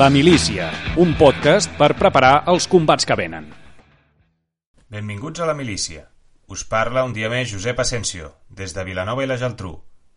[0.00, 3.44] La Milícia, un podcast per preparar els combats que venen.
[4.90, 6.08] Benvinguts a La Milícia.
[6.50, 9.76] Us parla un dia més Josep Asensio, des de Vilanova i la Geltrú.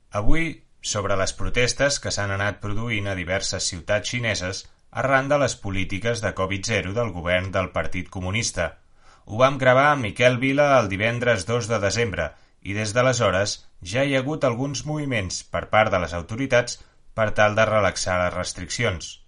[0.09, 5.53] Avui, sobre les protestes que s'han anat produint a diverses ciutats xineses arran de les
[5.56, 8.80] polítiques de Covid-0 del govern del Partit Comunista.
[9.25, 12.31] Ho vam gravar amb Miquel Vila el divendres 2 de desembre
[12.64, 13.59] i des d'aleshores
[13.94, 16.81] ja hi ha hagut alguns moviments per part de les autoritats
[17.14, 19.19] per tal de relaxar les restriccions.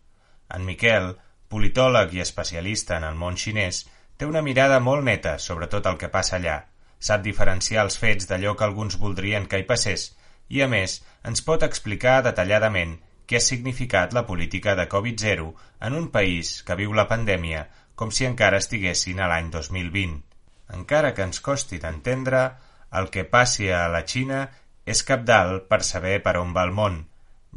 [0.50, 1.14] En Miquel,
[1.50, 3.86] politòleg i especialista en el món xinès,
[4.18, 6.60] té una mirada molt neta sobre tot el que passa allà.
[7.00, 10.14] Sap diferenciar els fets d'allò que alguns voldrien que hi passés
[10.50, 15.48] i, a més, ens pot explicar detalladament què ha significat la política de Covid-0
[15.88, 20.22] en un país que viu la pandèmia com si encara estiguessin a l'any 2020.
[20.78, 22.44] Encara que ens costi d'entendre,
[23.00, 24.46] el que passi a la Xina
[24.86, 27.00] és capdalt per saber per on va el món,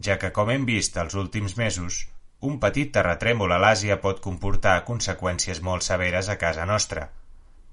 [0.05, 2.07] ja que, com hem vist els últims mesos,
[2.41, 7.09] un petit terratrèmol a l'Àsia pot comportar conseqüències molt severes a casa nostra.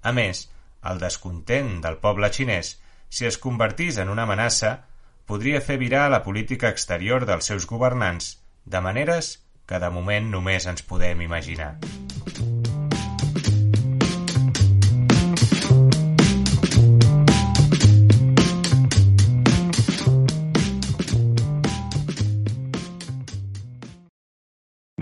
[0.02, 0.48] A més,
[0.90, 2.76] el descontent del poble xinès,
[3.10, 4.74] si es convertís en una amenaça,
[5.26, 10.70] podria fer virar la política exterior dels seus governants de maneres que de moment només
[10.70, 11.76] ens podem imaginar.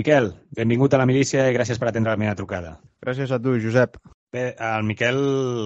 [0.03, 2.74] Miquel, benvingut a la milícia i gràcies per atendre la meva trucada.
[3.06, 3.96] Gràcies a tu, Josep.
[4.34, 5.18] Bé, el Miquel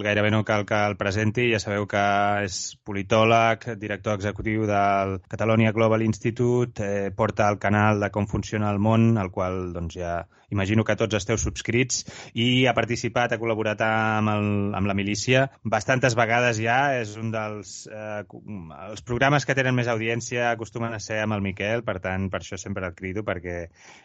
[0.04, 2.02] gairebé no cal que el presenti, ja sabeu que
[2.44, 2.58] és
[2.90, 8.84] politòleg, director executiu del Catalonia Global Institute, eh, porta el canal de Com funciona el
[8.84, 10.18] món, al qual doncs, ja
[10.50, 12.04] imagino que tots esteu subscrits,
[12.36, 17.32] i ha participat, ha col·laborat amb, el, amb la milícia bastantes vegades ja, és un
[17.34, 22.00] dels eh, els programes que tenen més audiència acostumen a ser amb el Miquel, per
[22.04, 23.58] tant, per això sempre el crido, perquè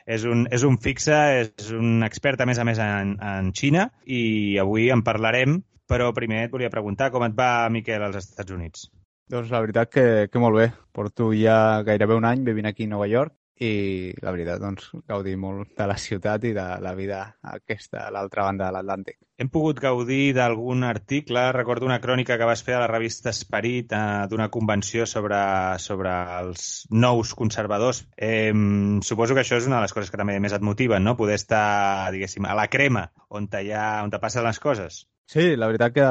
[0.07, 3.89] és un, és un fixe, és un expert a més a més en, en Xina,
[4.07, 8.53] i avui en parlarem, però primer et volia preguntar com et va, Miquel, als Estats
[8.53, 8.89] Units.
[9.33, 10.67] Doncs la veritat que, que molt bé.
[10.93, 15.37] Porto ja gairebé un any vivint aquí a Nova York i la veritat, doncs, gaudir
[15.39, 17.21] molt de la ciutat i de la vida
[17.53, 19.19] aquesta a l'altra banda de l'Atlàntic.
[19.39, 23.93] Hem pogut gaudir d'algun article, recordo una crònica que vas fer a la revista Esperit
[23.93, 25.41] eh, d'una convenció sobre,
[25.83, 28.05] sobre els nous conservadors.
[28.17, 28.53] Eh,
[29.03, 31.17] suposo que això és una de les coses que també més et motiven, no?
[31.19, 35.05] Poder estar, diguéssim, a la crema, on, ha, on te passen les coses.
[35.27, 36.09] Sí, la veritat que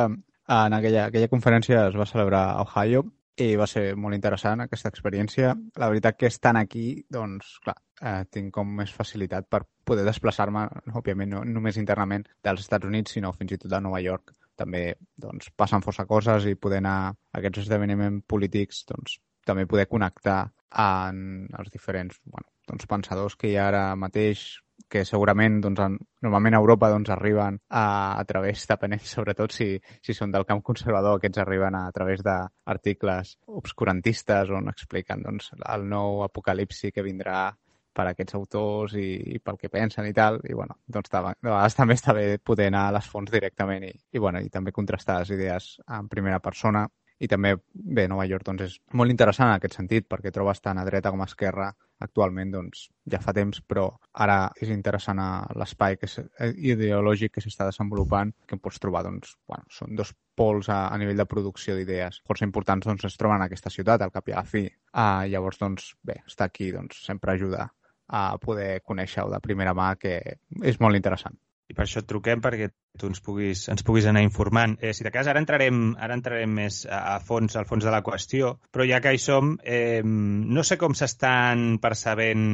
[0.52, 3.06] en aquella, aquella conferència es va celebrar a Ohio
[3.40, 5.54] i va ser molt interessant aquesta experiència.
[5.80, 10.68] La veritat que estant aquí, doncs, clar, eh, tinc com més facilitat per poder desplaçar-me,
[10.94, 14.36] òbviament, no només internament dels Estats Units, sinó fins i tot a Nova York.
[14.60, 19.88] També doncs, passen força coses i poder anar a aquests esdeveniments polítics, doncs, també poder
[19.90, 24.60] connectar en els diferents bueno, doncs, pensadors que hi ha ara mateix,
[24.92, 27.86] que segurament doncs, en, normalment a Europa doncs, arriben a,
[28.20, 29.72] a través, depenent sobretot si,
[30.04, 35.54] si són del camp conservador, aquests arriben a, a través d'articles obscurantistes on expliquen doncs,
[35.62, 37.50] el nou apocalipsi que vindrà
[37.92, 41.22] per a aquests autors i, i pel que pensen i tal, i bueno, doncs de
[41.28, 44.72] vegades també està bé poder anar a les fonts directament i, i, bueno, i també
[44.76, 46.86] contrastar les idees en primera persona
[47.22, 50.80] i també, bé, Nova York doncs, és molt interessant en aquest sentit, perquè trobes tant
[50.82, 51.70] a dreta com a esquerra
[52.02, 53.86] actualment doncs, ja fa temps, però
[54.26, 55.22] ara és interessant
[55.62, 60.16] l'espai que eh, ideològic que s'està desenvolupant, que em pots trobar, doncs, bueno, són dos
[60.38, 64.02] pols a, a nivell de producció d'idees força importants doncs, es troben en aquesta ciutat,
[64.02, 64.66] al cap i a la fi.
[64.90, 67.70] Uh, llavors, doncs, bé, estar aquí doncs, sempre ajuda
[68.12, 70.18] a poder conèixer-ho de primera mà, que
[70.66, 71.38] és molt interessant.
[71.72, 72.68] I per això et truquem, perquè
[73.00, 74.78] tu ens puguis, ens puguis anar informant.
[74.82, 77.94] Eh, si de cas, ara entrarem, ara entrarem més a, a fons, al fons de
[77.94, 82.48] la qüestió, però ja que hi som, eh, no sé com s'estan percebent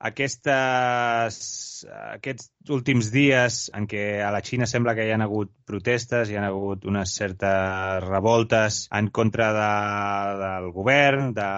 [0.00, 1.36] aquestes,
[1.92, 6.38] aquests últims dies en què a la Xina sembla que hi ha hagut protestes, hi
[6.38, 9.68] ha hagut unes certes revoltes en contra de,
[10.40, 11.48] del govern, de,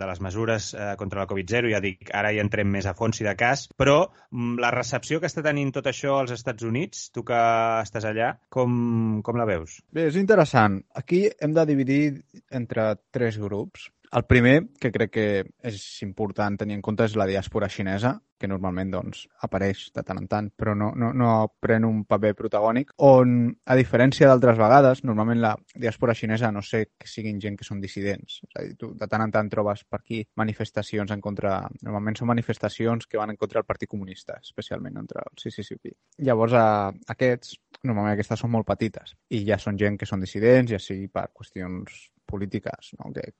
[0.00, 3.20] de les mesures eh, contra la Covid-0, ja dic, ara hi entrem més a fons
[3.20, 4.00] si de cas, però
[4.30, 7.42] mm, la recepció que està tenint tot això als Estats Units, tu que
[7.86, 9.80] estàs allà, com, com la veus?
[9.92, 10.80] Bé, és interessant.
[10.98, 12.02] Aquí hem de dividir
[12.50, 13.90] entre tres grups.
[14.12, 15.28] El primer, que crec que
[15.64, 20.18] és important tenir en compte, és la diàspora xinesa, que normalment doncs, apareix de tant
[20.18, 21.30] en tant, però no, no, no
[21.62, 26.82] pren un paper protagònic, on, a diferència d'altres vegades, normalment la diàspora xinesa no sé
[26.98, 28.40] que siguin gent que són dissidents.
[28.50, 31.60] És a dir, tu de tant en tant trobes per aquí manifestacions en contra...
[31.86, 35.94] Normalment són manifestacions que van en contra del Partit Comunista, especialment entre el CCCP.
[36.26, 36.66] Llavors, a,
[37.14, 41.08] aquests, normalment aquestes són molt petites i ja són gent que són dissidents, ja sigui
[41.12, 43.10] per qüestions polítiques no?
[43.12, 43.32] que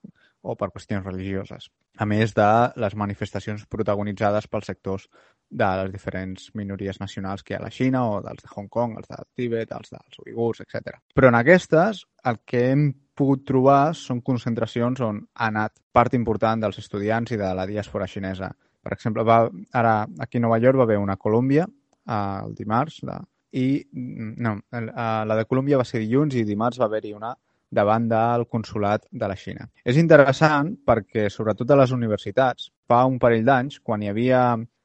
[0.43, 2.49] o per qüestions religioses, a més de
[2.83, 5.07] les manifestacions protagonitzades pels sectors
[5.49, 8.69] de les diferents minories nacionals que hi ha a la Xina o dels de Hong
[8.73, 10.97] Kong, els de Tibet, els dels uigurs, etc.
[11.15, 16.65] Però en aquestes el que hem pogut trobar són concentracions on ha anat part important
[16.65, 18.49] dels estudiants i de la diàspora xinesa.
[18.83, 21.67] Per exemple, va, ara aquí a Nova York va haver una a Colòmbia
[22.13, 23.19] el dimarts de,
[23.53, 27.33] i no, la de Colòmbia va ser dilluns i dimarts va haver-hi una
[27.73, 29.65] davant del consulat de la Xina.
[29.85, 34.43] És interessant perquè, sobretot a les universitats, fa un parell d'anys, quan hi havia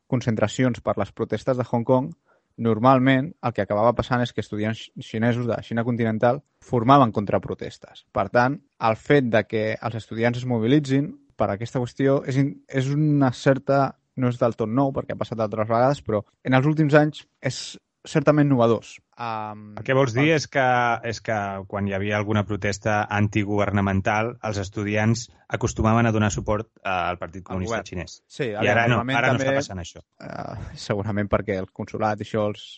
[0.08, 2.10] concentracions per les protestes de Hong Kong,
[2.58, 8.04] normalment el que acabava passant és que estudiants xinesos de la Xina continental formaven contraprotestes.
[8.12, 12.88] Per tant, el fet de que els estudiants es mobilitzin per aquesta qüestió és, és
[12.90, 16.66] una certa no és del tot nou, perquè ha passat altres vegades, però en els
[16.66, 18.98] últims anys és certament novedors.
[19.18, 20.64] Um, el que vols dir és que,
[21.10, 21.36] és que
[21.70, 27.80] quan hi havia alguna protesta antigovernamental, els estudiants acostumaven a donar suport al Partit Comunista
[27.82, 28.20] xinès.
[28.30, 30.04] Sí, I ara no, ara també, no està passant això.
[30.22, 32.68] Uh, segurament perquè el consulat i això els,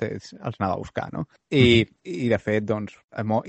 [0.00, 1.26] els anava a buscar, no?
[1.50, 2.16] I, mm.
[2.16, 2.96] i de fet, doncs,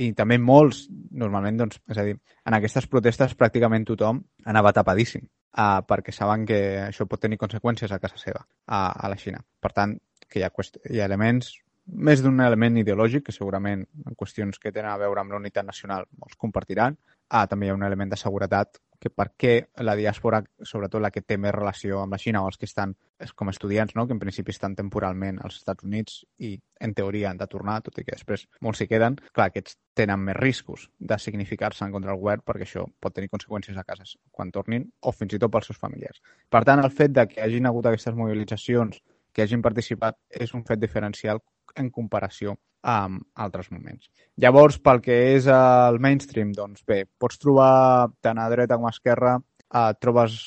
[0.04, 5.24] i també molts, normalment, doncs, és a dir, en aquestes protestes pràcticament tothom anava tapadíssim
[5.58, 9.42] uh, perquè saben que això pot tenir conseqüències a casa seva, a, a la Xina.
[9.62, 9.96] Per tant,
[10.30, 10.52] que hi ha,
[10.90, 11.54] hi ha elements,
[11.88, 15.66] més d'un element ideològic, que segurament en qüestions que tenen a veure amb la unitat
[15.66, 16.98] nacional molts compartiran.
[17.30, 19.54] Ah, també hi ha un element de seguretat que per què
[19.86, 22.96] la diàspora, sobretot la que té més relació amb la Xina o els que estan
[23.38, 24.08] com estudiants, no?
[24.08, 27.98] que en principi estan temporalment als Estats Units i en teoria han de tornar, tot
[28.02, 32.14] i que després molts s'hi queden, clar, aquests tenen més riscos de significar-se en contra
[32.14, 35.54] del govern perquè això pot tenir conseqüències a casa quan tornin o fins i tot
[35.54, 36.22] pels seus familiars.
[36.50, 39.02] Per tant, el fet de que hagin hagut aquestes mobilitzacions
[39.38, 41.38] que hagin participat és un fet diferencial
[41.78, 42.56] en comparació
[42.90, 44.10] amb altres moments.
[44.42, 48.94] Llavors, pel que és el mainstream, doncs bé, pots trobar tant a dreta com a
[48.96, 50.40] esquerra eh, trobes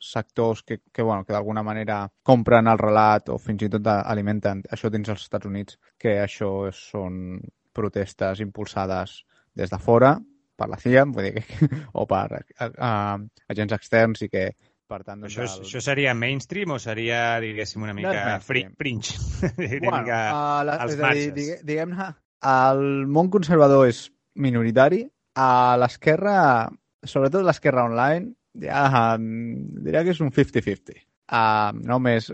[0.00, 4.64] sectors que, que, bueno, que d'alguna manera compren el relat o fins i tot alimenten
[4.72, 7.38] això dins dels Estats Units, que això són
[7.76, 9.20] protestes impulsades
[9.52, 10.16] des de fora
[10.58, 11.44] per la CIA, vull dir
[12.00, 13.18] o per uh,
[13.52, 14.48] agents externs i que
[14.88, 15.66] per tant, doncs, això, és, el...
[15.68, 19.18] això seria mainstream o seria, diguéssim, una mica free, fringe?
[19.58, 21.34] bueno, mica uh, la, als marges.
[21.36, 22.08] Digue, Diguem-ne,
[22.48, 24.06] el món conservador és
[24.38, 25.04] minoritari.
[25.38, 26.66] A l'esquerra,
[27.06, 30.98] sobretot l'esquerra online, ja diria que és un 50-50.
[31.28, 32.30] Uh, no més,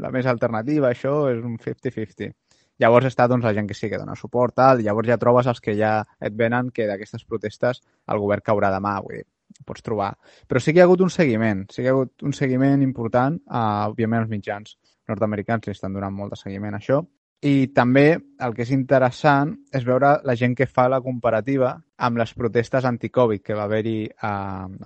[0.00, 2.32] la més alternativa, això, és un 50-50.
[2.80, 5.62] Llavors està doncs, la gent que sí que dona suport, tal, llavors ja trobes els
[5.64, 7.80] que ja et venen que d'aquestes protestes
[8.12, 8.98] el govern caurà demà.
[9.04, 9.26] Vull dir,
[9.64, 10.12] pots trobar.
[10.48, 12.82] Però sí que hi ha hagut un seguiment, sí que hi ha hagut un seguiment
[12.84, 14.76] important, uh, òbviament els mitjans
[15.08, 17.00] nord-americans li estan donant molt de seguiment a això,
[17.46, 21.74] i també el que és interessant és veure la gent que fa la comparativa
[22.08, 24.32] amb les protestes anti-Covid que va haver-hi a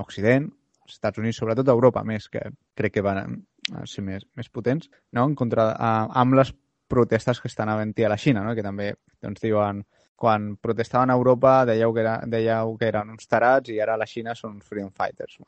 [0.02, 0.48] Occident,
[0.82, 2.42] als Estats Units, sobretot a Europa més, que
[2.76, 3.38] crec que van
[3.86, 5.24] ser més, més potents, no?
[5.24, 6.52] en contra, uh, amb les
[6.90, 8.56] protestes que estan havent-hi a la Xina, no?
[8.58, 9.84] que també doncs, diuen
[10.20, 14.00] quan protestaven a Europa dèieu que, era, dèieu que eren uns tarats i ara a
[14.00, 15.38] la Xina són uns freedom fighters.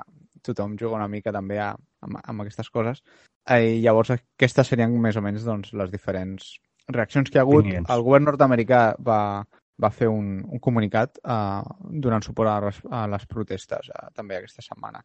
[0.41, 1.75] Tothom juga una mica també a,
[2.07, 3.02] amb, amb aquestes coses.
[3.45, 6.55] I llavors aquestes serien més o menys doncs, les diferents
[6.88, 7.69] reaccions que hi ha hagut.
[7.69, 9.21] El govern nord-americà va,
[9.76, 11.61] va fer un, un comunicat uh,
[12.07, 15.05] donant suport a les, a les protestes uh, també aquesta setmana.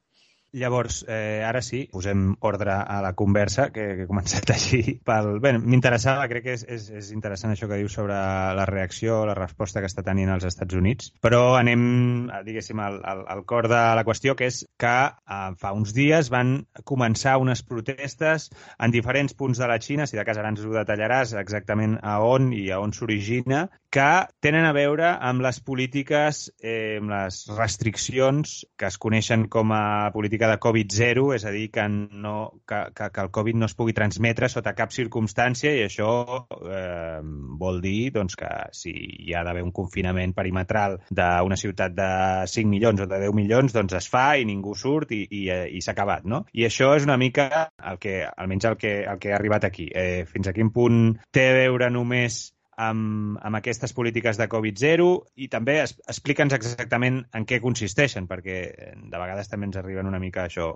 [0.53, 4.97] Llavors, eh, ara sí, posem ordre a la conversa, que, que he començat així.
[5.05, 5.37] Pel...
[5.43, 9.35] Bé, m'interessava, crec que és, és, és interessant això que dius sobre la reacció, la
[9.37, 13.81] resposta que està tenint als Estats Units, però anem, diguéssim, al, al, al cor de
[13.99, 16.55] la qüestió, que és que eh, fa uns dies van
[16.87, 18.47] començar unes protestes
[18.79, 22.17] en diferents punts de la Xina, si de cas ara ens ho detallaràs exactament a
[22.23, 27.43] on i a on s'origina, que tenen a veure amb les polítiques, eh, amb les
[27.57, 32.93] restriccions que es coneixen com a política de Covid-0, és a dir, que, no, que,
[32.93, 37.21] que, que el Covid no es pugui transmetre sota cap circumstància i això eh,
[37.57, 42.09] vol dir doncs, que si hi ha d'haver un confinament perimetral d'una ciutat de
[42.47, 45.81] 5 milions o de 10 milions, doncs es fa i ningú surt i, i, i
[45.81, 46.45] s'ha acabat, no?
[46.53, 49.89] I això és una mica el que, almenys el que, el que ha arribat aquí.
[49.89, 55.07] Eh, fins a quin punt té a veure només amb, amb aquestes polítiques de Covid-0
[55.43, 60.09] i també es, explica'ns exactament en què consisteixen, perquè eh, de vegades també ens arriben
[60.09, 60.69] una mica això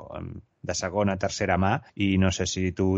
[0.61, 2.95] de segona, tercera mà i no sé si tu,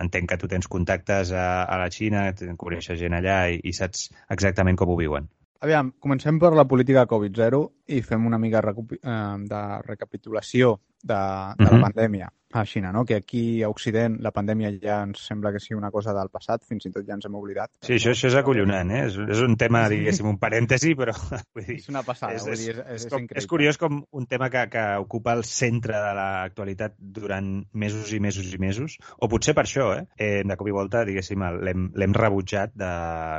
[0.00, 4.08] entenc que tu tens contactes a, a la Xina, coneixes gent allà i, i saps
[4.32, 5.28] exactament com ho viuen.
[5.64, 9.18] Aviam, comencem per la política Covid-0 i fem una mica eh,
[9.52, 11.70] de recapitulació de, de uh -huh.
[11.70, 11.82] la mhm.
[11.82, 13.04] pandèmia a Xina, no?
[13.04, 16.64] que aquí a Occident la pandèmia ja ens sembla que sigui una cosa del passat,
[16.64, 17.70] fins i tot ja ens hem oblidat.
[17.84, 19.04] Sí, això, això és acollonant, eh?
[19.08, 21.12] És, és un tema, diguéssim, un parèntesi, però...
[21.54, 24.00] Vull dir, és una passada, és, vull dir, és, és, és, com, és curiós com
[24.12, 28.96] un tema que, que ocupa el centre de l'actualitat durant mesos i mesos i mesos,
[29.18, 30.06] o potser per això, eh?
[30.16, 32.92] eh de cop i volta, diguéssim, l'hem rebutjat de...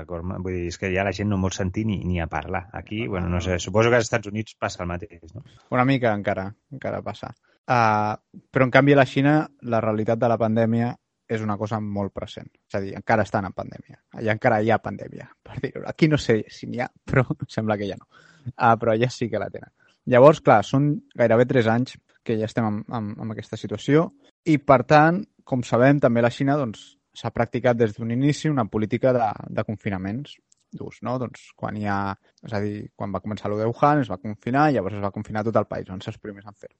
[0.09, 2.67] Vull dir, és que ja la gent no vol sentir ni, ni a parlar.
[2.77, 5.43] Aquí, bueno, no sé, suposo que als Estats Units passa el mateix, no?
[5.75, 7.31] Una mica encara, encara passa.
[7.69, 8.15] Uh,
[8.49, 9.35] però, en canvi, a la Xina,
[9.69, 10.93] la realitat de la pandèmia
[11.29, 12.49] és una cosa molt present.
[12.65, 13.99] És a dir, encara estan en pandèmia.
[14.17, 15.83] Allà encara hi ha pandèmia, per dir-ho.
[15.89, 18.09] Aquí no sé si n'hi ha, però sembla que ja no.
[18.55, 19.71] Uh, però allà sí que la tenen.
[20.09, 24.07] Llavors, clar, són gairebé tres anys que ja estem en aquesta situació
[24.45, 28.65] i, per tant, com sabem, també la Xina doncs, s'ha practicat des d'un inici una
[28.65, 30.35] política de, de confinaments
[30.71, 31.17] durs, no?
[31.21, 31.99] Doncs quan hi ha...
[32.45, 35.03] És a dir, quan va començar el de Wuhan es va confinar i llavors es
[35.03, 36.75] va confinar tot el país, ser els primers en fer-ho.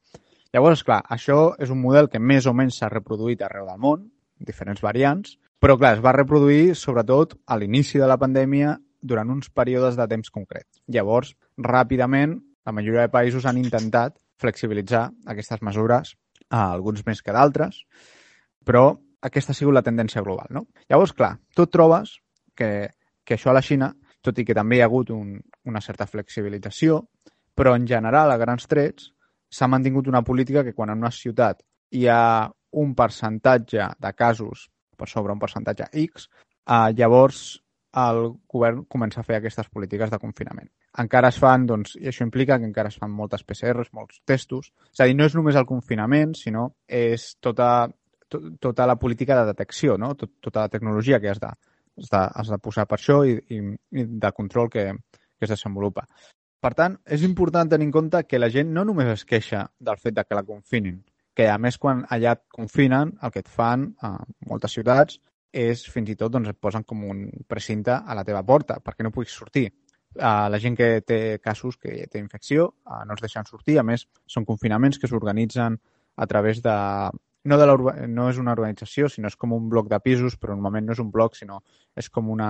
[0.53, 4.07] Llavors, clar, això és un model que més o menys s'ha reproduït arreu del món,
[4.39, 9.51] diferents variants, però clar, es va reproduir sobretot a l'inici de la pandèmia durant uns
[9.53, 10.81] períodes de temps concrets.
[10.87, 16.15] Llavors, ràpidament, la majoria de països han intentat flexibilitzar aquestes mesures,
[16.49, 17.83] a alguns més que d'altres,
[18.65, 20.49] però aquesta ha sigut la tendència global.
[20.55, 20.65] No?
[20.89, 22.17] Llavors, clar, tu trobes
[22.57, 22.89] que,
[23.29, 23.91] que això a la Xina,
[24.25, 25.35] tot i que també hi ha hagut un,
[25.69, 27.03] una certa flexibilització,
[27.53, 29.11] però en general, a grans trets,
[29.53, 31.61] s'ha mantingut una política que quan en una ciutat
[31.93, 32.49] hi ha
[32.81, 34.67] un percentatge de casos
[34.97, 36.27] per sobre un percentatge X,
[36.65, 37.59] eh, llavors
[37.99, 38.19] el
[38.49, 40.69] govern comença a fer aquestes polítiques de confinament.
[41.01, 44.69] Encara es fan, doncs, i això implica que encara es fan moltes PCRs, molts testos.
[44.93, 47.89] És a dir, no és només el confinament, sinó és tota,
[48.29, 50.13] to, tota la política de detecció, no?
[50.17, 51.49] Tot, tota la tecnologia que has de,
[51.99, 55.53] has de, has de posar per això i, i, i de control que, que es
[55.53, 56.07] desenvolupa.
[56.59, 59.99] Per tant, és important tenir en compte que la gent no només es queixa del
[60.01, 60.99] fet de que la confinin,
[61.35, 64.17] que a més quan allà et confinen, el que et fan a
[64.49, 65.21] moltes ciutats
[65.55, 69.05] és fins i tot doncs, et posen com un precinte a la teva porta perquè
[69.05, 69.69] no puguis sortir.
[70.19, 73.77] La gent que té casos, que té infecció, uh, no els deixen sortir.
[73.79, 75.77] A més, són confinaments que s'organitzen
[76.17, 76.75] a través de...
[77.47, 77.67] No, de
[78.11, 80.99] no és una organització, sinó és com un bloc de pisos, però normalment no és
[80.99, 81.61] un bloc, sinó
[81.95, 82.49] és com una,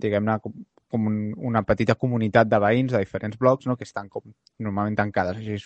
[0.00, 0.38] diguem-ne,
[0.94, 1.18] com un,
[1.50, 3.76] una petita comunitat de veïns de diferents blocs no?
[3.76, 4.24] que estan com
[4.62, 5.40] normalment tancades.
[5.42, 5.58] Així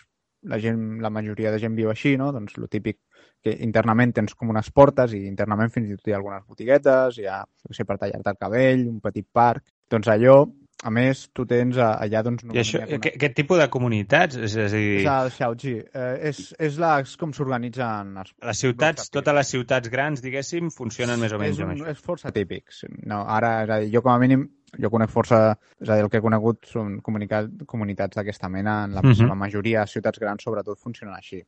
[0.43, 2.31] la gent, la majoria de gent viu així, no?
[2.33, 2.99] Doncs el típic
[3.43, 7.19] que internament tens com unes portes i internament fins i tot hi ha algunes botiguetes,
[7.19, 9.67] hi ha, no sé, per tallar-te el cabell, un petit parc.
[9.91, 10.39] Doncs allò
[10.79, 12.21] a més, tu tens allà...
[12.23, 12.99] Doncs, I això, una...
[13.11, 14.39] aquest tipus de comunitats?
[14.39, 14.93] És, és a dir...
[15.01, 15.73] És el Xiaoji.
[15.83, 18.35] Eh, és, és, la, és com s'organitzen els...
[18.47, 21.83] Les ciutats, totes les ciutats grans, diguéssim, funcionen més o menys és un.
[21.91, 22.71] És força típic.
[23.11, 24.47] No, ara, és a dir, jo com a mínim,
[24.79, 25.43] jo conec força...
[25.83, 28.85] És a dir, el que he conegut són comunitats d'aquesta mena.
[28.87, 29.11] En la, uh.
[29.11, 29.33] -huh.
[29.33, 31.43] la majoria de ciutats grans, sobretot, funcionen així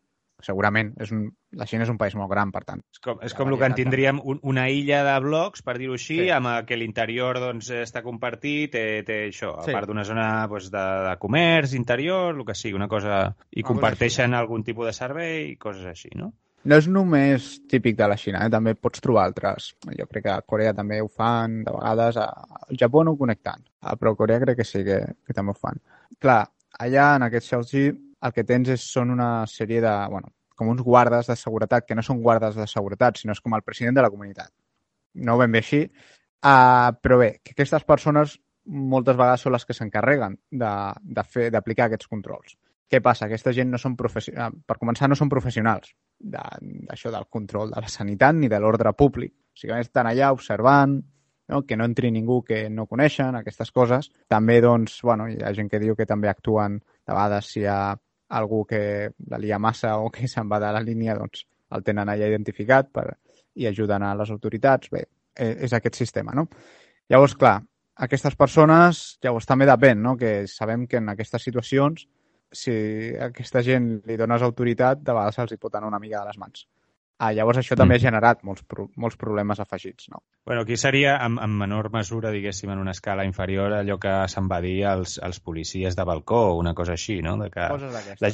[0.46, 0.92] segurament.
[1.02, 1.24] És un,
[1.58, 2.82] la Xina és un país molt gran, per tant.
[2.92, 5.96] És com, és com el que en tindríem un, una illa de blocs, per dir-ho
[5.98, 6.28] així, sí.
[6.34, 9.74] amb que l'interior doncs, està compartit, té, té això, a sí.
[9.76, 13.24] part d'una zona doncs, de, de comerç interior, el que sigui, una cosa...
[13.50, 16.32] I una comparteixen cosa algun tipus de servei i coses així, no?
[16.60, 18.52] No és només típic de la Xina, eh?
[18.52, 19.70] també pots trobar altres.
[19.96, 22.18] Jo crec que a Corea també ho fan, de vegades.
[22.20, 25.56] Al Japó no ho ah, però a Corea crec que sí que, que també ho
[25.56, 25.80] fan.
[26.20, 26.42] Clar,
[26.78, 27.84] allà en aquest Xiaoji
[28.26, 31.96] el que tens és, són una sèrie de, bueno, com uns guardes de seguretat, que
[31.96, 34.52] no són guardes de seguretat, sinó és com el president de la comunitat.
[35.24, 35.86] No ho ben bé així.
[36.40, 38.36] Uh, però bé, que aquestes persones
[38.70, 42.56] moltes vegades són les que s'encarreguen d'aplicar aquests controls.
[42.90, 43.26] Què passa?
[43.26, 47.80] Aquesta gent no són professionals, per començar no són professionals d'això de, del control de
[47.80, 49.32] la sanitat ni de l'ordre públic.
[49.32, 50.98] O sigui, estan allà observant,
[51.50, 51.62] no?
[51.66, 54.10] que no entri ningú que no coneixen, aquestes coses.
[54.28, 57.68] També, doncs, bueno, hi ha gent que diu que també actuen de vegades si hi
[57.70, 57.80] ha
[58.38, 62.08] algú que la lia massa o que se'n va de la línia, doncs el tenen
[62.08, 63.06] allà identificat per,
[63.54, 64.90] i ajuden a les autoritats.
[64.90, 66.46] Bé, e, és aquest sistema, no?
[67.10, 67.58] Llavors, clar,
[68.06, 70.16] aquestes persones, llavors també depèn, no?
[70.16, 72.06] que sabem que en aquestes situacions
[72.52, 72.72] si
[73.14, 76.30] a aquesta gent li dones autoritat, de vegades se'ls hi pot anar una mica de
[76.30, 76.66] les mans.
[77.20, 78.06] Ah, llavors això també ha mm.
[78.06, 80.22] generat molts, pro molts problemes afegits, no?
[80.48, 84.48] Bueno, aquí seria, en, en menor mesura, diguéssim, en una escala inferior, allò que se'n
[84.48, 87.36] va dir als, als policies de balcó, una cosa així, no?
[87.42, 88.32] De que la,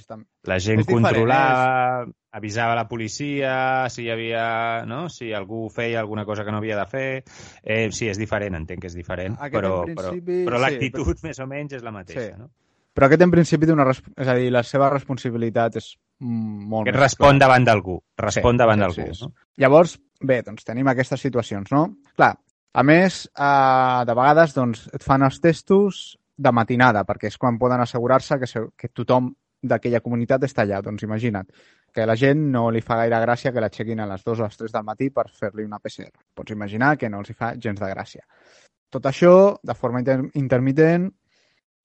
[0.53, 2.13] la gent controlava, és...
[2.39, 3.57] avisava la policia
[3.91, 4.47] si hi havia,
[4.87, 5.09] no?
[5.11, 7.09] Si algú feia alguna cosa que no havia de fer.
[7.65, 10.45] Eh, sí, és diferent, entenc que és diferent, Aquest però, principi...
[10.45, 11.33] però, però l'actitud sí, però...
[11.33, 12.39] més o menys és la mateixa, sí.
[12.39, 12.53] no?
[12.97, 13.85] Però aquest en principi té una...
[13.93, 15.93] És a dir, la seva responsabilitat és
[16.25, 17.43] molt Aquest respon clar.
[17.45, 17.99] davant d'algú.
[18.23, 19.07] Respon sí, davant d'algú.
[19.13, 19.49] Sí, no?
[19.61, 21.83] Llavors, bé, doncs tenim aquestes situacions, no?
[22.17, 22.33] Clar,
[22.73, 27.59] a més, eh, de vegades doncs, et fan els testos de matinada, perquè és quan
[27.61, 29.31] poden assegurar-se que, que tothom
[29.67, 30.81] d'aquella comunitat està allà.
[30.85, 31.49] Doncs imagina't
[31.97, 34.59] que la gent no li fa gaire gràcia que l'aixequin a les 2 o les
[34.61, 36.13] 3 del matí per fer-li una PCR.
[36.37, 38.25] Pots imaginar que no els hi fa gens de gràcia.
[38.93, 39.33] Tot això,
[39.65, 41.09] de forma inter intermitent,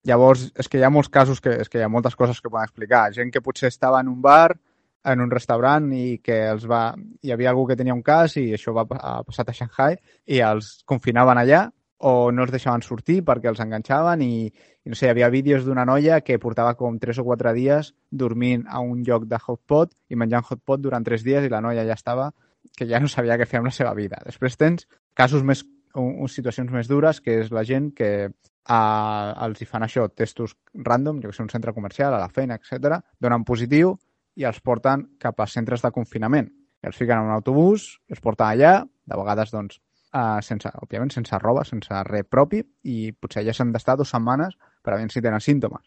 [0.07, 2.49] Llavors, és que hi ha molts casos que, és que hi ha moltes coses que
[2.49, 3.11] poden explicar.
[3.13, 4.55] Gent que potser estava en un bar,
[5.03, 6.91] en un restaurant i que els va...
[7.21, 9.97] hi havia algú que tenia un cas i això va ha passat a Shanghai
[10.29, 11.67] i els confinaven allà
[12.01, 15.65] o no els deixaven sortir perquè els enganxaven i, i no sé, hi havia vídeos
[15.65, 19.93] d'una noia que portava com 3 o 4 dies dormint a un lloc de hotpot
[20.09, 22.31] i menjant hotpot durant 3 dies i la noia ja estava
[22.77, 24.21] que ja no sabia què fer amb la seva vida.
[24.25, 25.63] Després tens casos més,
[25.97, 28.29] un, situacions més dures, que és la gent que
[28.69, 32.29] eh, els hi fan això, testos random, jo que sé, un centre comercial, a la
[32.29, 33.95] feina, etc, donen positiu
[34.35, 36.49] i els porten cap a centres de confinament.
[36.81, 39.81] I els fiquen en un autobús, els porten allà, de vegades, doncs,
[40.13, 44.57] eh, sense, òbviament, sense roba, sense res propi, i potser ja s'han d'estar dues setmanes
[44.81, 45.83] per a veure si tenen símptomes.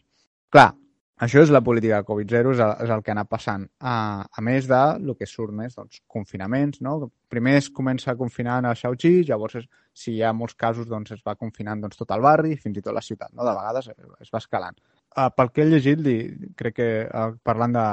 [0.53, 0.71] Clar,
[1.15, 3.63] això és la política de Covid-0, és, és el que ha anat passant.
[3.79, 3.95] A,
[4.27, 6.97] a més de el que surt més, doncs, confinaments, no?
[7.31, 11.15] Primer es comença a confinar a Shaoxi, llavors, es, si hi ha molts casos, doncs
[11.15, 13.47] es va confinant doncs, tot el barri, fins i tot la ciutat, no?
[13.47, 14.79] De vegades es va escalant.
[15.15, 16.17] Uh, pel que he llegit, li,
[16.59, 17.85] crec que uh, parlant de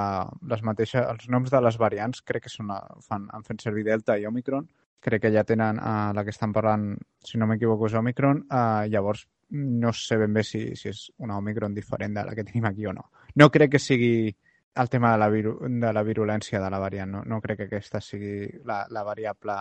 [0.50, 2.72] les mateixes, els noms de les variants, crec que són,
[3.06, 4.66] fan, han fet servir Delta i Omicron,
[5.02, 6.90] crec que ja tenen uh, la que estan parlant,
[7.22, 11.36] si no m'equivoco, és Omicron, uh, llavors no sé ben bé si, si és una
[11.38, 13.10] Omicron diferent de la que tenim aquí o no.
[13.36, 14.32] No crec que sigui
[14.74, 17.10] el tema de la, viru de la virulència de la variant.
[17.12, 19.56] No, no crec que aquesta sigui la, la variable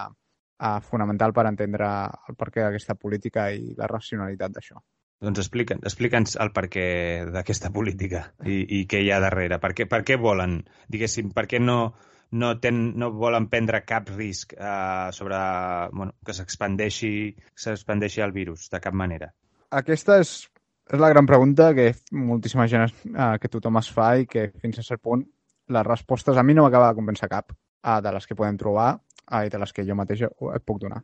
[0.61, 1.91] uh, fonamental per entendre
[2.29, 4.79] el perquè d'aquesta política i la racionalitat d'això.
[5.21, 6.85] Doncs explica'ns explica el perquè
[7.29, 9.59] d'aquesta política i, i què hi ha darrere.
[9.61, 11.77] Per què, per què volen, diguéssim, per què no,
[12.31, 15.37] no, ten, no volen prendre cap risc eh, sobre
[15.91, 19.29] bueno, que s'expandeixi el virus de cap manera?
[19.71, 20.33] Aquesta és,
[20.91, 24.79] és la gran pregunta que moltíssima gent eh, que tothom es fa i que fins
[24.79, 25.23] a cert punt
[25.71, 28.91] les respostes a mi no m'acaba de convèncer cap eh, de les que podem trobar
[29.31, 31.01] eh, i de les que jo mateix et puc donar.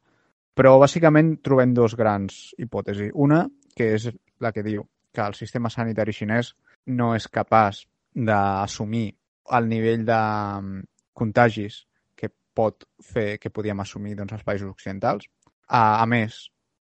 [0.57, 3.11] Però bàsicament trobem dos grans hipòtesis.
[3.13, 3.43] Una,
[3.77, 4.09] que és
[4.41, 6.51] la que diu que el sistema sanitari xinès
[6.97, 9.11] no és capaç d'assumir
[9.57, 10.81] el nivell de mm,
[11.13, 11.83] contagis
[12.17, 15.29] que pot fer que podíem assumir doncs, els països occidentals.
[15.67, 16.47] A, a més,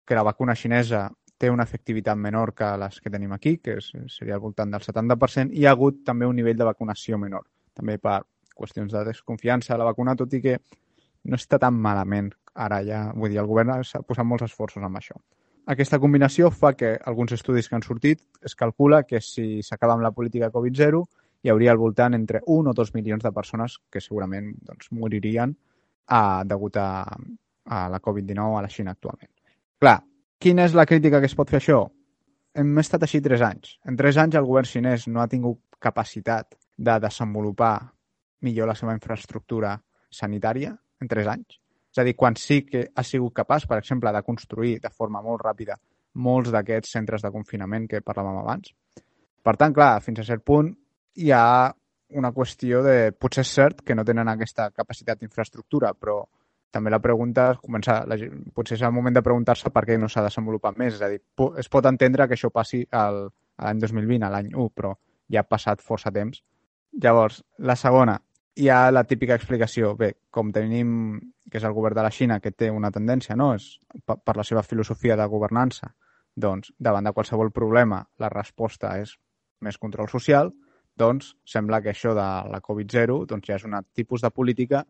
[0.06, 3.92] que la vacuna xinesa té una efectivitat menor que les que tenim aquí, que és,
[4.10, 7.46] seria al voltant del 70%, i hi ha hagut també un nivell de vacunació menor,
[7.74, 8.20] també per
[8.58, 10.58] qüestions de desconfiança de la vacuna, tot i que
[11.30, 13.04] no està tan malament ara ja.
[13.14, 15.14] Vull dir, el govern s'ha posat molts esforços amb això.
[15.68, 20.02] Aquesta combinació fa que alguns estudis que han sortit es calcula que si s'acaba amb
[20.06, 21.02] la política Covid-0
[21.44, 25.52] hi hauria al voltant entre 1 o 2 milions de persones que segurament doncs, moririen
[25.52, 27.04] a, ah, degut a,
[27.68, 29.30] a la Covid-19 a la Xina actualment.
[29.78, 29.98] Clar,
[30.38, 31.80] Quina és la crítica que es pot fer això?
[32.54, 33.72] Hem estat així tres anys.
[33.90, 37.72] En tres anys el govern xinès no ha tingut capacitat de desenvolupar
[38.46, 39.72] millor la seva infraestructura
[40.14, 40.70] sanitària
[41.02, 41.58] en tres anys.
[41.90, 45.24] És a dir, quan sí que ha sigut capaç, per exemple, de construir de forma
[45.26, 45.74] molt ràpida
[46.14, 48.70] molts d'aquests centres de confinament que parlàvem abans.
[49.42, 50.70] Per tant, clar, fins a cert punt
[51.18, 51.74] hi ha
[52.14, 53.10] una qüestió de...
[53.10, 56.20] Potser és cert que no tenen aquesta capacitat d'infraestructura, però
[56.70, 58.18] també la pregunta comença, la,
[58.54, 60.98] potser és el moment de preguntar-se per què no s'ha desenvolupat més.
[60.98, 61.20] És a dir,
[61.58, 64.94] es pot entendre que això passi l'any 2020, a l'any 1, però
[65.32, 66.42] ja ha passat força temps.
[67.02, 68.18] Llavors, la segona,
[68.58, 69.94] hi ha la típica explicació.
[69.96, 70.90] Bé, com tenim,
[71.50, 73.52] que és el govern de la Xina, que té una tendència, no?
[73.54, 75.92] És, per, per la seva filosofia de governança,
[76.38, 79.16] doncs, davant de qualsevol problema, la resposta és
[79.60, 80.52] més control social.
[80.98, 84.80] doncs sembla que això de la Covid-0 doncs, ja és un tipus de política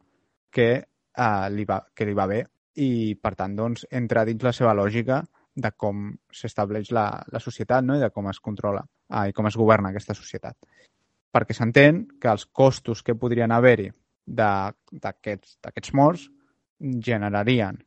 [0.51, 0.88] que,
[1.19, 2.45] eh, li va, que li va bé
[2.79, 5.23] i, per tant, doncs, entra dins la seva lògica
[5.59, 7.97] de com s'estableix la, la societat no?
[7.99, 10.57] i de com es controla eh, i com es governa aquesta societat.
[11.35, 13.91] Perquè s'entén que els costos que podrien haver-hi
[14.29, 16.29] d'aquests morts
[16.79, 17.81] generarien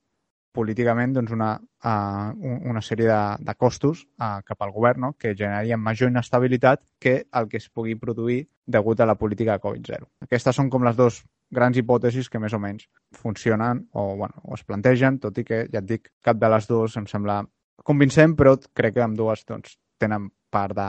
[0.51, 1.53] políticament doncs, una,
[1.87, 2.31] uh,
[2.67, 5.11] una sèrie de, de costos uh, cap al govern no?
[5.13, 9.63] que generarien major inestabilitat que el que es pugui produir degut a la política de
[9.63, 10.09] Covid-0.
[10.27, 12.87] Aquestes són com les dues grans hipòtesis que més o menys
[13.21, 16.67] funcionen o, bueno, o es plantegen, tot i que, ja et dic, cap de les
[16.69, 17.41] dues em sembla
[17.87, 20.87] convincent, però crec que amb dues doncs, tenen part de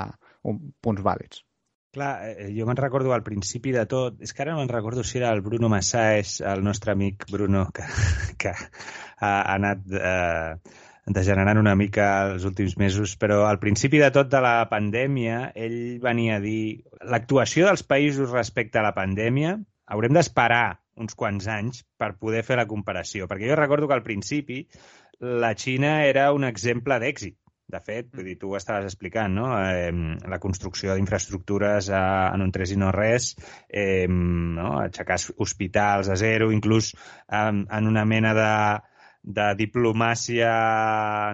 [0.49, 1.43] un, punts vàlids.
[1.93, 5.05] Clar, eh, jo me'n recordo al principi de tot, és que ara no me'n recordo
[5.05, 7.85] si era el Bruno Massaes, el nostre amic Bruno, que,
[8.41, 8.63] que ha,
[9.27, 10.55] ha anat eh,
[11.13, 15.99] degenerant una mica els últims mesos, però al principi de tot de la pandèmia, ell
[16.01, 16.81] venia a dir
[17.13, 20.65] l'actuació dels països respecte a la pandèmia haurem d'esperar
[21.03, 24.67] uns quants anys per poder fer la comparació, perquè jo recordo que al principi
[25.21, 27.39] la Xina era un exemple d'èxit
[27.73, 29.47] de fet, vull dir, tu ho estaves explicant, no?
[29.57, 29.93] Eh,
[30.29, 33.33] la construcció d'infraestructures en un tres i no res,
[33.69, 34.75] eh, no?
[34.83, 38.51] aixecar hospitals a zero, inclús eh, en una mena de,
[39.23, 40.53] de diplomàcia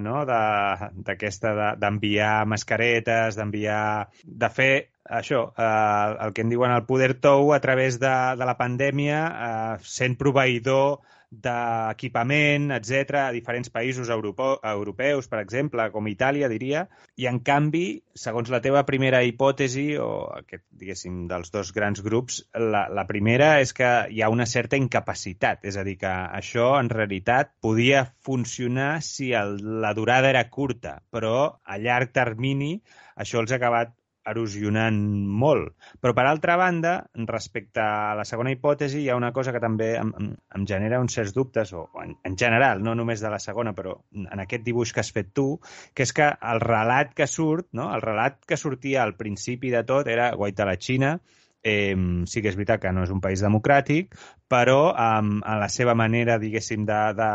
[0.04, 0.22] no?
[0.28, 3.82] d'aquesta de, d'enviar mascaretes, d'enviar...
[4.22, 4.72] de fer
[5.08, 9.20] això, eh, el que en diuen el poder tou a través de, de la pandèmia,
[9.28, 16.86] eh, sent proveïdor d'equipament, etc a diferents països europeus, per exemple, com Itàlia, diria,
[17.20, 22.40] i en canvi, segons la teva primera hipòtesi, o aquest, diguéssim, dels dos grans grups,
[22.56, 26.70] la, la primera és que hi ha una certa incapacitat, és a dir, que això
[26.80, 32.78] en realitat podia funcionar si el, la durada era curta, però a llarg termini
[33.20, 33.92] això els ha acabat
[34.30, 34.98] erosionant
[35.42, 35.72] molt.
[36.00, 36.94] Però, per altra banda,
[37.28, 40.12] respecte a la segona hipòtesi, hi ha una cosa que també em,
[40.56, 43.96] em genera uns certs dubtes, o en, en general, no només de la segona, però
[44.14, 45.48] en aquest dibuix que has fet tu,
[45.94, 47.90] que és que el relat que surt, no?
[47.94, 51.16] el relat que sortia al principi de tot era guaita la Xina,
[51.62, 54.14] eh, sí que és veritat que no és un país democràtic,
[54.48, 57.32] però eh, a la seva manera, diguéssim, de, de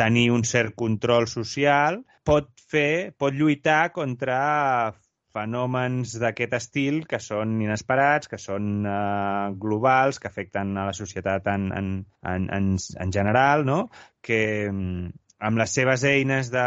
[0.00, 4.94] tenir un cert control social, pot fer, pot lluitar contra
[5.34, 11.46] fenòmens d'aquest estil que són inesperats, que són eh, globals, que afecten a la societat
[11.52, 11.90] en, en,
[12.34, 12.70] en, en,
[13.04, 13.80] en general, no?
[14.22, 14.40] que
[14.70, 15.12] mm,
[15.50, 16.66] amb les seves eines de,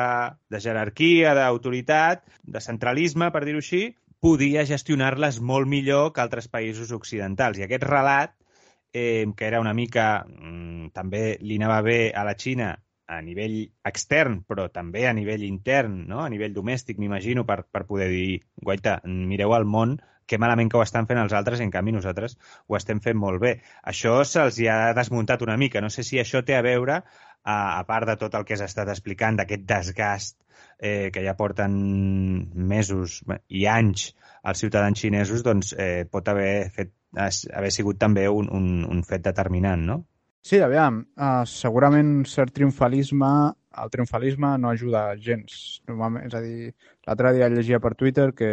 [0.50, 3.84] de jerarquia, d'autoritat, de centralisme, per dir-ho així,
[4.24, 7.60] podia gestionar-les molt millor que altres països occidentals.
[7.60, 8.38] I aquest relat,
[8.94, 10.24] eh, que era una mica...
[10.28, 12.74] Mm, també li anava bé a la Xina
[13.08, 13.58] a nivell
[13.90, 16.22] extern, però també a nivell intern, no?
[16.24, 20.80] a nivell domèstic, m'imagino, per, per poder dir, guaita, mireu al món que malament que
[20.80, 22.38] ho estan fent els altres i en canvi nosaltres
[22.68, 23.58] ho estem fent molt bé.
[23.92, 25.82] Això se'ls ha desmuntat una mica.
[25.84, 27.02] No sé si això té a veure,
[27.44, 30.38] a, a part de tot el que has estat explicant, d'aquest desgast
[30.80, 31.76] eh, que ja porten
[32.74, 34.14] mesos i anys
[34.44, 39.24] els ciutadans xinesos, doncs eh, pot haver, fet, haver sigut també un, un, un fet
[39.28, 40.02] determinant, no?
[40.44, 43.28] Sí, aviam, uh, segurament cert triomfalisme,
[43.80, 45.80] el triomfalisme no ajuda gens.
[45.88, 46.74] Normalment, és a dir,
[47.08, 48.50] l'altre dia llegia per Twitter que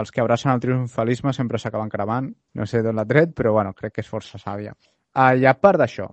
[0.00, 2.30] els que abracen el triomfalisme sempre s'acaben cremant.
[2.56, 4.72] No sé d'on l'ha tret, però bueno, crec que és força sàvia.
[5.12, 6.08] Uh, I a part d'això,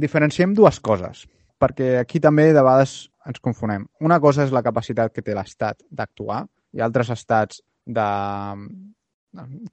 [0.00, 1.26] diferenciem dues coses,
[1.60, 2.96] perquè aquí també de vegades
[3.28, 3.84] ens confonem.
[4.00, 6.40] Una cosa és la capacitat que té l'Estat d'actuar
[6.72, 8.08] i altres estats de,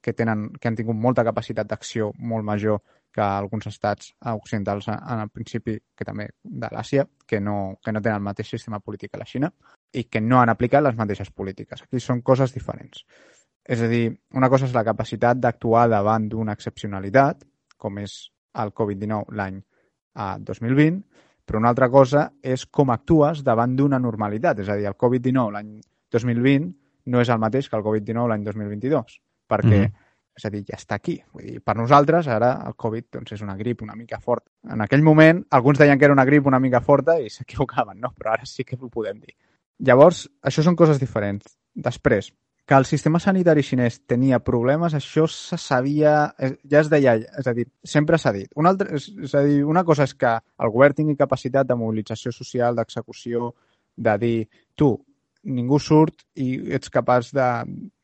[0.02, 2.80] que, tenen, que han tingut molta capacitat d'acció molt major
[3.12, 8.00] que alguns estats occidentals en el principi, que també de l'Àsia, que, no, que no
[8.00, 9.50] tenen el mateix sistema polític que la Xina
[9.92, 11.84] i que no han aplicat les mateixes polítiques.
[11.84, 13.04] Aquí són coses diferents.
[13.62, 17.44] És a dir, una cosa és la capacitat d'actuar davant d'una excepcionalitat,
[17.76, 18.16] com és
[18.58, 19.60] el Covid-19 l'any
[20.48, 21.02] 2020,
[21.44, 24.64] però una altra cosa és com actues davant d'una normalitat.
[24.64, 25.76] És a dir, el Covid-19 l'any
[26.12, 26.72] 2020
[27.12, 29.20] no és el mateix que el Covid-19 l'any 2022,
[29.50, 30.01] perquè mm -hmm
[30.36, 31.18] és a dir, ja està aquí.
[31.32, 34.48] Vull dir, per nosaltres, ara el Covid doncs, és una grip una mica forta.
[34.72, 38.12] En aquell moment, alguns deien que era una grip una mica forta i s'equivocaven, no?
[38.16, 39.36] Però ara sí que ho podem dir.
[39.82, 41.56] Llavors, això són coses diferents.
[41.74, 42.30] Després,
[42.66, 47.48] que el sistema sanitari xinès tenia problemes, això se sabia, eh, ja es deia, és
[47.48, 48.48] a dir, sempre s'ha dit.
[48.56, 52.32] Una altra, és, a dir, una cosa és que el govern tingui capacitat de mobilització
[52.32, 53.52] social, d'execució,
[53.96, 54.36] de dir,
[54.78, 54.94] tu,
[55.42, 57.48] ningú surt i ets capaç de,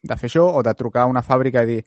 [0.03, 1.81] de fer això o de trucar a una fàbrica i dir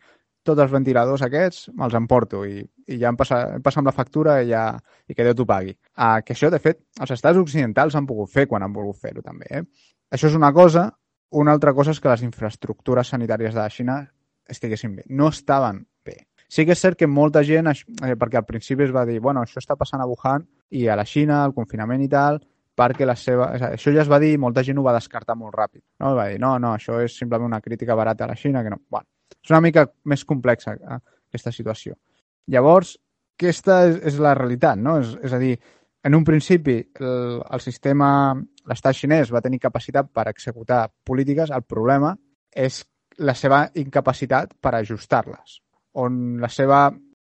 [0.47, 3.95] tots els ventiladors aquests me'ls emporto i, i ja em passa, em passa amb la
[3.95, 4.65] factura i, ja,
[5.07, 5.75] i que Déu t'ho pagui.
[5.93, 9.21] Uh, que això, de fet, els estats occidentals han pogut fer quan han volgut fer-ho
[9.25, 9.47] també.
[9.49, 9.63] Eh?
[10.11, 10.89] Això és una cosa.
[11.31, 14.01] Una altra cosa és que les infraestructures sanitàries de la Xina
[14.51, 15.05] estiguessin bé.
[15.07, 16.17] No estaven bé.
[16.51, 19.45] Sí que és cert que molta gent, eh, perquè al principi es va dir, bueno,
[19.45, 20.43] això està passant a Wuhan
[20.75, 22.41] i a la Xina, el confinament i tal,
[22.75, 23.53] perquè la seva...
[23.69, 25.83] Això ja es va dir i molta gent ho va descartar molt ràpid.
[26.03, 26.11] No?
[26.17, 28.81] Va dir, no, no, això és simplement una crítica barata a la Xina, que no.
[28.89, 29.07] Bueno,
[29.43, 30.99] és una mica més complexa eh,
[31.31, 31.97] aquesta situació.
[32.51, 32.95] Llavors,
[33.37, 34.97] aquesta és, és la realitat, no?
[35.01, 35.55] És, és a dir,
[36.03, 38.09] en un principi el, el sistema,
[38.69, 42.15] l'estat xinès va tenir capacitat per executar polítiques, el problema
[42.51, 42.81] és
[43.21, 45.59] la seva incapacitat per ajustar-les,
[46.01, 46.87] on la seva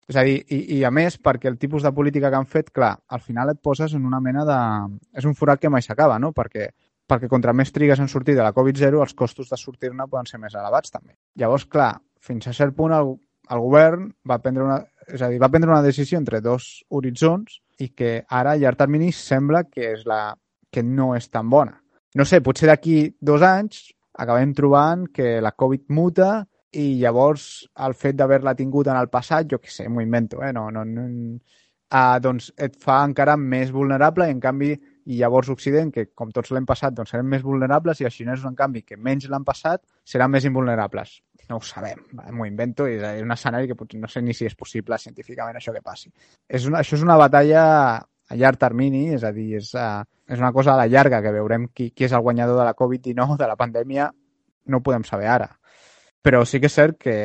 [0.09, 2.71] és a dir, i, i a més, perquè el tipus de política que han fet,
[2.73, 4.61] clar, al final et poses en una mena de...
[5.21, 6.31] És un forat que mai s'acaba, no?
[6.33, 6.71] Perquè,
[7.09, 10.41] perquè contra més trigues en sortir de la Covid-0, els costos de sortir-ne poden ser
[10.43, 11.17] més elevats, també.
[11.41, 13.15] Llavors, clar, fins a cert punt el,
[13.51, 14.79] el govern va prendre una...
[15.09, 18.77] És a dir, va prendre una decisió entre dos horitzons i que ara, a llarg
[18.77, 20.35] termini, sembla que és la
[20.71, 21.79] que no és tan bona.
[22.19, 23.87] No sé, potser d'aquí dos anys
[24.19, 26.43] acabem trobant que la Covid muta
[26.77, 30.53] i llavors el fet d'haver-la tingut en el passat, jo què sé, m'ho invento, eh?
[30.53, 31.07] no, no, no,
[31.95, 34.75] uh, doncs et fa encara més vulnerable i en canvi
[35.09, 38.45] i llavors Occident, que com tots l'hem passat, doncs serem més vulnerables i els xinesos,
[38.45, 41.15] en canvi, que menys l'han passat, seran més invulnerables.
[41.49, 44.45] No ho sabem, m'ho invento, és, és un escenari que potser no sé ni si
[44.45, 46.13] és possible científicament això que passi.
[46.45, 47.63] És una, això és una batalla
[48.29, 51.33] a llarg termini, és a dir, és, uh, és una cosa a la llarga que
[51.33, 54.11] veurem qui, qui és el guanyador de la Covid-19, de la pandèmia,
[54.69, 55.49] no ho podem saber ara.
[56.21, 57.19] Però sí que és cert que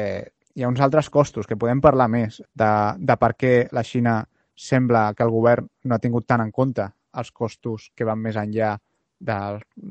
[0.56, 4.22] hi ha uns altres costos que podem parlar més de, de per què la Xina
[4.56, 8.38] sembla que el govern no ha tingut tant en compte els costos que van més
[8.40, 8.74] enllà
[9.24, 9.40] de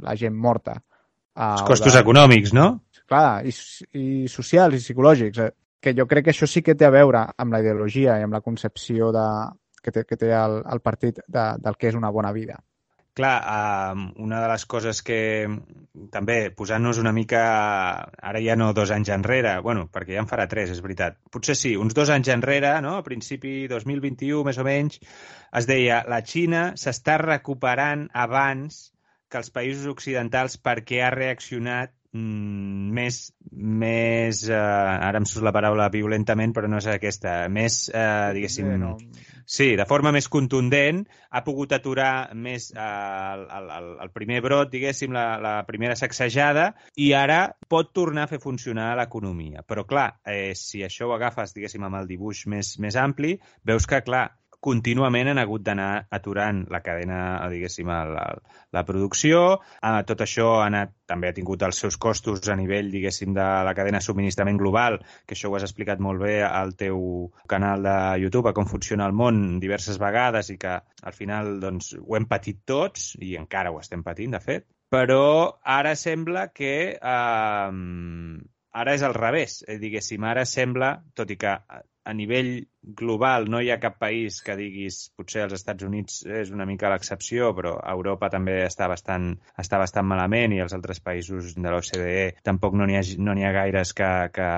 [0.03, 0.77] la gent morta.
[1.39, 2.01] Els costos de...
[2.01, 2.69] econòmics, no?
[3.09, 3.53] Clar, i,
[3.99, 5.41] i socials i psicològics.
[5.47, 5.51] Eh?
[5.83, 8.37] Que jo crec que això sí que té a veure amb la ideologia i amb
[8.37, 9.27] la concepció de,
[9.83, 12.61] que té, que té el, el partit de, del que és una bona vida.
[13.13, 13.95] Clar,
[14.25, 15.19] una de les coses que
[16.15, 17.43] també posant-nos una mica,
[18.31, 21.19] ara ja no dos anys enrere, bueno, perquè ja en farà tres, és veritat.
[21.35, 22.97] Potser sí, uns dos anys enrere, no?
[22.97, 25.03] a principi 2021 més o menys,
[25.61, 28.87] es deia la Xina s'està recuperant abans
[29.29, 33.19] que els països occidentals perquè ha reaccionat mm, més,
[33.53, 38.73] més eh, ara em surt la paraula violentament, però no és aquesta, més, eh, diguéssim,
[38.81, 38.97] no.
[39.53, 44.71] Sí, de forma més contundent, ha pogut aturar més eh, el, el, el primer brot,
[44.73, 49.65] diguéssim, la, la primera sacsejada, i ara pot tornar a fer funcionar l'economia.
[49.67, 53.35] Però, clar, eh, si això ho agafes, diguéssim, amb el dibuix més, més ampli,
[53.67, 54.29] veus que, clar,
[54.63, 57.19] contínuament han hagut d'anar aturant la cadena,
[57.51, 58.27] diguéssim, la,
[58.73, 59.43] la producció.
[59.83, 63.49] Eh, tot això ha anat, també ha tingut els seus costos a nivell, diguéssim, de
[63.67, 67.03] la cadena de subministrament global, que això ho has explicat molt bé al teu
[67.51, 71.93] canal de YouTube, a com funciona el món diverses vegades i que al final doncs,
[71.99, 74.69] ho hem patit tots i encara ho estem patint, de fet.
[74.93, 77.71] Però ara sembla que eh,
[78.83, 81.57] ara és al revés, eh, diguéssim, ara sembla, tot i que
[82.05, 86.51] a nivell global no hi ha cap país que diguis, potser els Estats Units és
[86.51, 89.29] una mica l'excepció, però Europa també està bastant,
[89.63, 93.55] està bastant malament i els altres països de l'OCDE tampoc no n'hi ha, no ha
[93.55, 94.51] gaires que, que,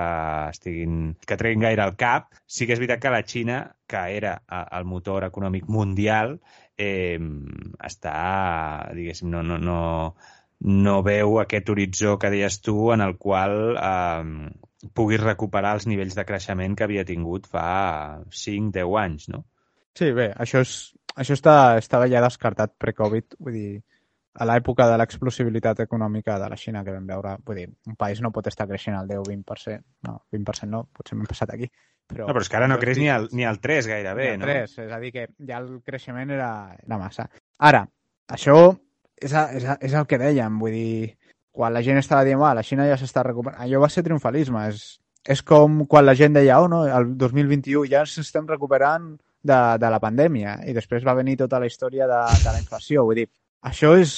[0.55, 2.31] estiguin, que treguin gaire al cap.
[2.47, 6.39] Sí que és veritat que la Xina, que era el motor econòmic mundial,
[6.77, 7.19] eh,
[7.83, 8.17] està,
[8.97, 9.77] diguéssim, no, no, no,
[10.65, 14.49] no veu aquest horitzó que deies tu en el qual eh,
[14.97, 19.43] puguis recuperar els nivells de creixement que havia tingut fa 5-10 anys, no?
[19.95, 20.73] Sí, bé, això, és,
[21.15, 23.73] això està, estava ja descartat pre-Covid, vull dir,
[24.35, 28.19] a l'època de l'explosibilitat econòmica de la Xina que vam veure, vull dir, un país
[28.21, 31.69] no pot estar creixent al 10-20%, no, 20% no, potser m'he passat aquí.
[32.05, 34.41] Però, no, però és que ara no creix ni al, ni al 3 gairebé, ni
[34.41, 34.49] no?
[34.49, 36.49] 3, és a dir, que ja el creixement era,
[36.83, 37.29] era massa.
[37.69, 37.85] Ara,
[38.35, 38.57] això
[39.21, 41.15] és, és, és el que dèiem, vull dir,
[41.55, 44.65] quan la gent estava dient, la Xina ja s'està recuperant, allò va ser triomfalisme.
[44.71, 49.13] És, és com quan la gent deia, oh, no, el 2021 ja ens estem recuperant
[49.45, 53.05] de, de la pandèmia i després va venir tota la història de, de la inflació.
[53.07, 53.29] Vull dir,
[53.65, 54.17] això és,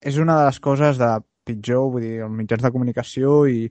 [0.00, 1.10] és una de les coses de
[1.48, 3.66] pitjor, vull dir, els mitjans de comunicació i,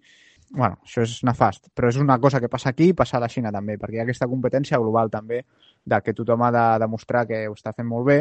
[0.51, 3.31] bueno, això és nefast, però és una cosa que passa aquí i passa a la
[3.31, 5.45] Xina també, perquè hi ha aquesta competència global també
[5.87, 8.19] de que tothom ha de demostrar que ho està fent molt bé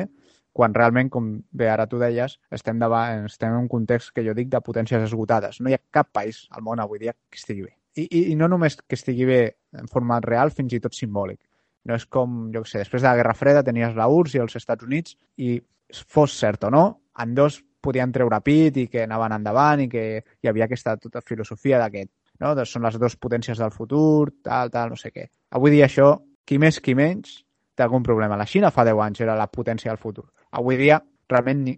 [0.52, 4.34] quan realment, com bé ara tu deies, estem, davant, estem en un context que jo
[4.34, 5.60] dic de potències esgotades.
[5.60, 7.76] No hi ha cap país al món avui dia que estigui bé.
[7.96, 9.40] I, i, i no només que estigui bé
[9.78, 11.40] en format real, fins i tot simbòlic.
[11.86, 14.42] No és com, jo què sé, després de la Guerra Freda tenies la URSS i
[14.42, 15.54] els Estats Units i
[15.96, 16.84] fos cert o no,
[17.22, 21.22] en dos podien treure pit i que anaven endavant i que hi havia aquesta tota
[21.24, 22.10] filosofia d'aquest,
[22.42, 22.52] no?
[22.58, 25.24] Doncs són les dues potències del futur, tal, tal, no sé què.
[25.56, 26.12] Avui dia això,
[26.44, 27.40] qui més, qui menys,
[27.74, 28.36] té algun problema.
[28.36, 30.26] La Xina fa 10 anys era la potència del futur
[30.58, 31.76] avui dia realment ni,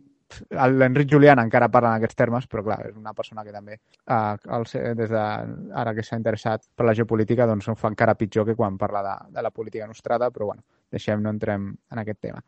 [0.51, 4.37] l'Enric Julián encara parla en aquests termes, però clar, és una persona que també, eh,
[4.57, 4.67] el,
[4.99, 5.25] des de
[5.83, 9.03] ara que s'ha interessat per la geopolítica, doncs ho fa encara pitjor que quan parla
[9.07, 12.43] de, de la política nostrada, però bueno, deixem, no entrem en aquest tema.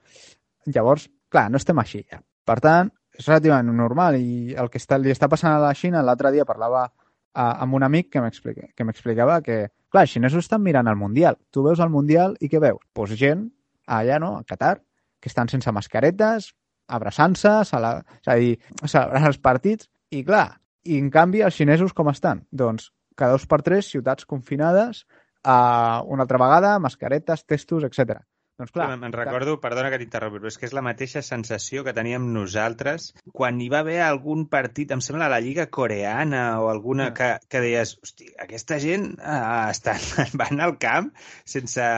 [0.66, 2.20] Llavors, clar, no estem així ja.
[2.44, 6.02] Per tant, és relativament normal i el que està, li està passant a la Xina,
[6.02, 9.58] l'altre dia parlava a, amb un amic que m'explicava que,
[9.92, 11.38] clar, els xinesos estan mirant el Mundial.
[11.52, 12.80] Tu veus el Mundial i què veus?
[12.80, 13.48] Doncs pues gent
[13.84, 14.78] allà, no?, a Qatar,
[15.24, 16.50] que estan sense mascaretes,
[16.92, 20.50] abraçant-se, és a dir, celebrant els partits, i clar,
[20.84, 22.44] i en canvi els xinesos com estan?
[22.52, 25.04] Doncs cada dos per tres ciutats confinades,
[25.46, 28.20] uh, una altra vegada, mascaretes, testos, etc.
[28.58, 28.86] Doncs clar...
[28.92, 32.28] Sí, me'n recordo, perdona que t'interrompi, però és que és la mateixa sensació que teníem
[32.36, 37.32] nosaltres quan hi va haver algun partit, em sembla la Lliga Coreana o alguna que,
[37.50, 39.98] que deies, hosti, aquesta gent uh, estan,
[40.42, 41.10] van al camp
[41.56, 41.88] sense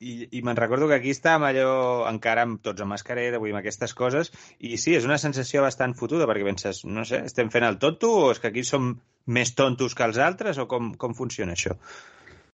[0.00, 1.70] i, i me'n recordo que aquí estàvem allò
[2.10, 5.96] encara amb tots amb mascareta, dir, amb aquestes coses, i sí, és una sensació bastant
[5.96, 8.92] fotuda, perquè penses, no sé, estem fent el tonto o és que aquí som
[9.26, 11.76] més tontos que els altres o com, com funciona això?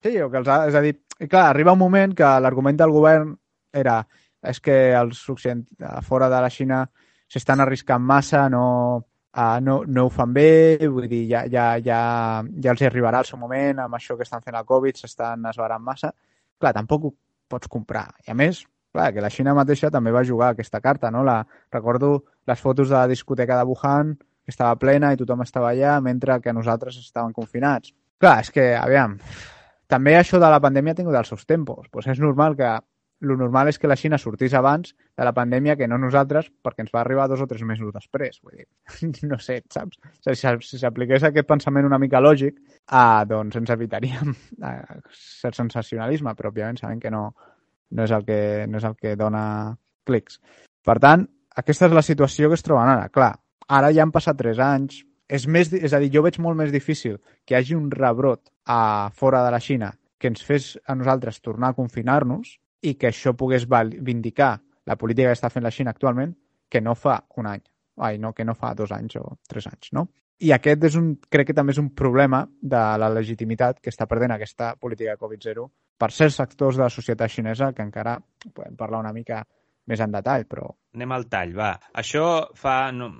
[0.04, 0.96] Sí, o que els, és a dir,
[1.28, 3.34] clar, arriba un moment que l'argument del govern
[3.76, 4.02] era
[4.40, 5.66] és que els occident,
[6.08, 6.84] fora de la Xina
[7.30, 8.66] s'estan arriscant massa, no,
[9.36, 12.00] uh, no, no ho fan bé, vull dir, ja, ja, ja,
[12.64, 15.84] ja els arribarà el seu moment amb això que estan fent el Covid, s'estan esbarant
[15.84, 16.14] massa.
[16.60, 17.12] Clar, tampoc
[17.50, 18.08] pots comprar.
[18.28, 21.24] I a més, clar, que la Xina mateixa també va jugar aquesta carta, no?
[21.28, 21.42] La,
[21.74, 22.14] recordo
[22.48, 26.40] les fotos de la discoteca de Wuhan, que estava plena i tothom estava allà, mentre
[26.42, 27.94] que nosaltres estàvem confinats.
[28.20, 29.18] Clar, és que, aviam,
[29.90, 31.88] també això de la pandèmia ha tingut els seus tempos.
[31.92, 32.72] Pues és normal que
[33.20, 36.86] lo normal és que la Xina sortís abans de la pandèmia que no nosaltres, perquè
[36.86, 38.40] ens va arribar dos o tres mesos després.
[38.44, 38.68] Vull dir,
[39.32, 40.00] no sé, saps?
[40.00, 44.32] O sigui, si s'apliqués aquest pensament una mica lògic, ah, doncs ens evitaríem
[44.72, 47.28] eh, cert sensacionalisme, però òbviament sabem que no,
[47.92, 48.40] no, és el que,
[48.72, 49.44] no és el que dona
[50.08, 50.40] clics.
[50.86, 51.28] Per tant,
[51.60, 53.12] aquesta és la situació que es troben ara.
[53.14, 53.34] Clar,
[53.68, 56.72] ara ja han passat tres anys, és, més, és a dir, jo veig molt més
[56.74, 60.96] difícil que hi hagi un rebrot a fora de la Xina que ens fes a
[60.98, 65.74] nosaltres tornar a confinar-nos i que això pogués vindicar la política que està fent la
[65.74, 66.34] Xina actualment
[66.70, 67.62] que no fa un any,
[68.06, 70.08] ai, no, que no fa dos anys o tres anys, no?
[70.40, 74.08] I aquest és un, crec que també és un problema de la legitimitat que està
[74.08, 75.66] perdent aquesta política de Covid-0
[76.00, 78.16] per certs sectors de la societat xinesa que encara
[78.56, 79.44] podem parlar una mica
[79.90, 80.70] més en detall, però...
[80.96, 81.74] Anem al tall, va.
[82.00, 82.24] Això
[82.56, 82.78] fa...
[82.96, 83.12] No,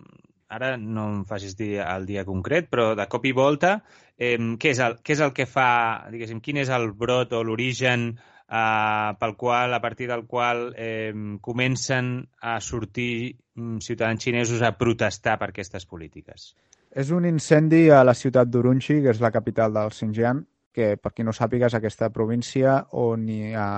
[0.50, 3.76] ara no em facis dir el dia concret, però de cop i volta,
[4.18, 5.70] eh, què, és el, què és el que fa,
[6.14, 8.14] diguéssim, quin és el brot o l'origen
[8.50, 14.76] eh, pel qual, a partir del qual eh, comencen a sortir mm, ciutadans xinesos a
[14.78, 16.56] protestar per aquestes polítiques.
[16.90, 20.42] És un incendi a la ciutat d'Urumqi, que és la capital del Xinjiang,
[20.74, 23.70] que, per qui no sàpiga, és aquesta província on hi ha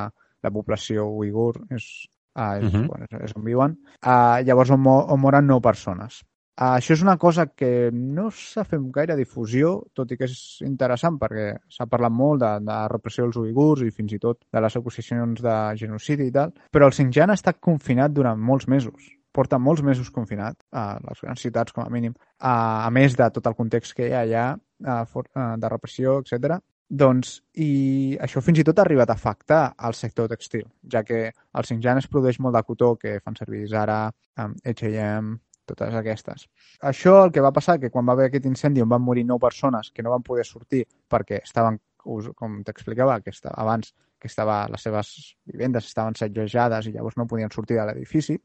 [0.41, 2.87] la població uigur, és, ah, és, uh -huh.
[2.87, 3.77] bueno, és, on viuen.
[4.01, 6.23] Ah, llavors, on, on moren nou persones.
[6.59, 10.59] Uh, això és una cosa que no s'ha fet gaire difusió, tot i que és
[10.67, 14.61] interessant perquè s'ha parlat molt de, de repressió dels uigurs i fins i tot de
[14.61, 19.09] les acusacions de genocidi i tal, però el Xinjiang ha estat confinat durant molts mesos
[19.31, 23.29] porta molts mesos confinat a les grans ciutats, com a mínim, a, a més de
[23.31, 26.57] tot el context que hi ha allà a, a, de repressió, etc.
[26.91, 31.29] Doncs, i això fins i tot ha arribat a afectar al sector textil, ja que
[31.31, 34.01] al Xinjiang es produeix molt de cotó que fan servir Zara,
[34.35, 35.37] H&M,
[35.69, 36.47] totes aquestes.
[36.91, 39.39] Això el que va passar, que quan va haver aquest incendi on van morir nou
[39.39, 44.67] persones que no van poder sortir perquè estaven, com t'explicava, que estava, abans que estava,
[44.69, 45.11] les seves
[45.49, 48.37] vivendes estaven setjejades i llavors no podien sortir de l'edifici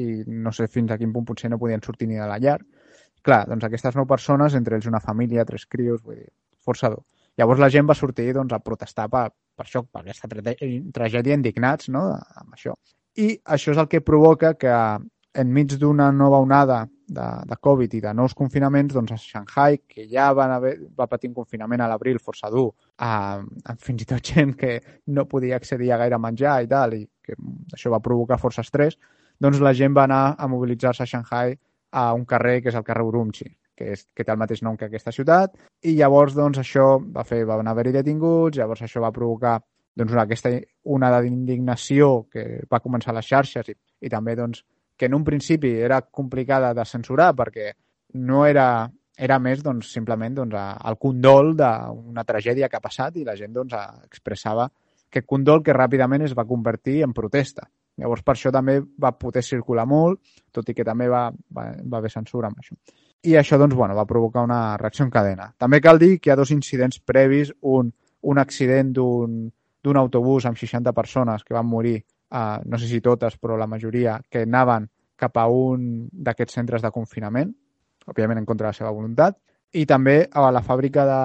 [0.00, 2.58] i no sé fins a quin punt potser no podien sortir ni de la llar.
[3.24, 7.04] Clar, doncs aquestes nou persones, entre ells una família, tres crios, vull dir, força dur.
[7.38, 11.90] Llavors la gent va sortir doncs, a protestar per, per això, per aquesta tragèdia indignats
[11.94, 12.04] no?
[12.14, 12.74] amb això.
[13.16, 14.74] I això és el que provoca que
[15.34, 20.06] enmig d'una nova onada de, de Covid i de nous confinaments, doncs a Shanghai, que
[20.10, 24.22] ja van haver, va patir un confinament a l'abril força dur, amb fins i tot
[24.24, 27.36] gent que no podia accedir a gaire menjar i tal, i que
[27.74, 28.96] això va provocar força estrès,
[29.40, 31.58] doncs la gent va anar a mobilitzar-se a Shanghai
[31.94, 34.78] a un carrer que és el carrer Urumqi, que, és, que té el mateix nom
[34.78, 39.12] que aquesta ciutat, i llavors doncs, això va fer, va haver-hi detinguts, llavors això va
[39.14, 39.58] provocar
[39.94, 40.50] doncs, una, aquesta
[40.84, 44.64] onada d'indignació que va començar a les xarxes i, i també doncs,
[44.96, 47.72] que en un principi era complicada de censurar perquè
[48.14, 53.24] no era, era més doncs, simplement doncs, el condol d'una tragèdia que ha passat i
[53.26, 53.74] la gent doncs,
[54.06, 54.68] expressava
[55.14, 57.68] aquest condol que ràpidament es va convertir en protesta.
[58.02, 60.18] Llavors, per això també va poder circular molt,
[60.50, 62.74] tot i que també va, va, va haver censura amb això.
[63.24, 65.52] I això doncs, bueno, va provocar una reacció en cadena.
[65.56, 70.58] També cal dir que hi ha dos incidents previs, un, un accident d'un autobús amb
[70.58, 72.00] 60 persones que van morir
[72.34, 76.82] uh, no sé si totes, però la majoria, que anaven cap a un d'aquests centres
[76.82, 77.54] de confinament,
[78.10, 79.38] òbviament en contra de la seva voluntat,
[79.74, 81.20] i també a la fàbrica de,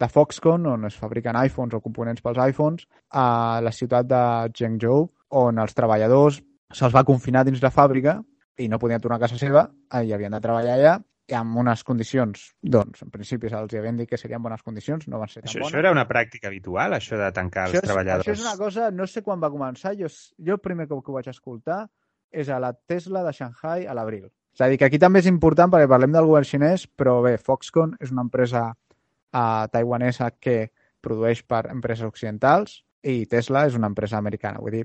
[0.00, 4.22] de Foxconn, on es fabriquen iPhones o components pels iPhones, a la ciutat de
[4.54, 6.40] Zhengzhou, on els treballadors
[6.74, 8.18] se'ls va confinar dins la fàbrica
[8.58, 9.66] i no podien tornar a casa seva
[10.02, 10.94] i havien de treballar allà
[11.30, 15.18] i amb unes condicions, doncs, en principi se'ls havien dit que serien bones condicions, no
[15.22, 15.72] van ser tan Això, bones.
[15.72, 18.26] això era una pràctica habitual, això de tancar Això els és, treballadors?
[18.28, 21.12] això és una cosa, no sé quan va començar, jo, jo el primer cop que
[21.12, 21.86] ho vaig escoltar
[22.30, 24.26] és a la Tesla de Shanghai a l'abril.
[24.54, 27.38] És a dir, que aquí també és important perquè parlem del govern xinès, però bé,
[27.38, 30.68] Foxconn és una empresa uh, taiwanesa que
[31.00, 34.60] produeix per empreses occidentals i Tesla és una empresa americana.
[34.60, 34.84] Vull dir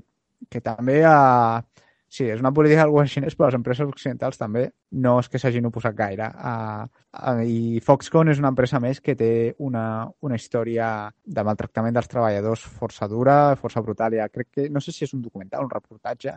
[0.50, 1.60] que també uh,
[2.10, 4.66] sí, és una política del govern xinès, però les empreses occidentals també
[5.04, 6.26] no és que s'hagin oposat gaire.
[6.34, 6.84] Uh,
[7.14, 9.32] uh, I Foxconn és una empresa més que té
[9.62, 9.84] una,
[10.26, 10.90] una història
[11.24, 14.18] de maltractament dels treballadors força dura, força brutal.
[14.18, 16.34] Ja crec que, no sé si és un documental, un reportatge,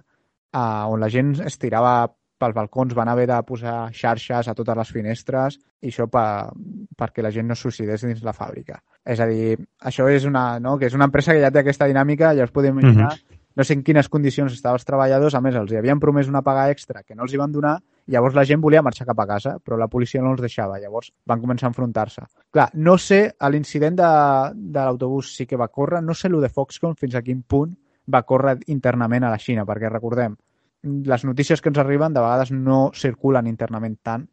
[0.54, 1.96] uh, on la gent es tirava
[2.44, 6.52] pels balcons, van haver de posar xarxes a totes les finestres i això per,
[7.00, 8.82] perquè la gent no suïcidés dins la fàbrica.
[9.06, 9.56] És a dir,
[9.90, 10.78] això és una, no?
[10.80, 13.33] que és una empresa que ja té aquesta dinàmica, ja us podeu imaginar, uh -huh.
[13.56, 16.42] No sé en quines condicions estaven els treballadors, a més els hi havien promès una
[16.42, 17.76] paga extra que no els hi van donar,
[18.08, 21.12] llavors la gent volia marxar cap a casa, però la policia no els deixava, llavors
[21.30, 22.26] van començar a enfrontar-se.
[22.52, 23.22] Clar, no sé,
[23.54, 24.10] l'incident de,
[24.56, 27.76] de l'autobús sí que va córrer, no sé el de Foxconn fins a quin punt
[28.14, 30.36] va córrer internament a la Xina, perquè recordem,
[30.84, 34.28] les notícies que ens arriben de vegades no circulen internament tant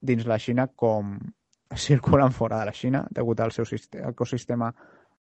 [0.00, 1.18] dins la Xina com
[1.76, 3.66] circulen fora de la Xina degut al seu
[4.08, 4.72] ecosistema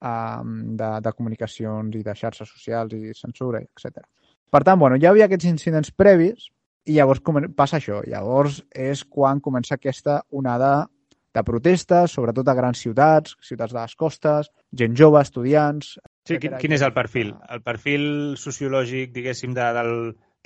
[0.01, 4.05] um, de, de comunicacions i de xarxes socials i censura, etc.
[4.51, 6.48] Per tant, bueno, ja havia aquests incidents previs
[6.88, 7.22] i llavors
[7.57, 8.01] passa això.
[8.09, 10.88] Llavors és quan comença aquesta onada
[11.30, 15.94] de protestes, sobretot a grans ciutats, ciutats de les costes, gent jove, estudiants...
[16.26, 17.30] Sí, quin, quin és el perfil?
[17.51, 18.03] El perfil
[18.38, 19.94] sociològic, diguéssim, de, del,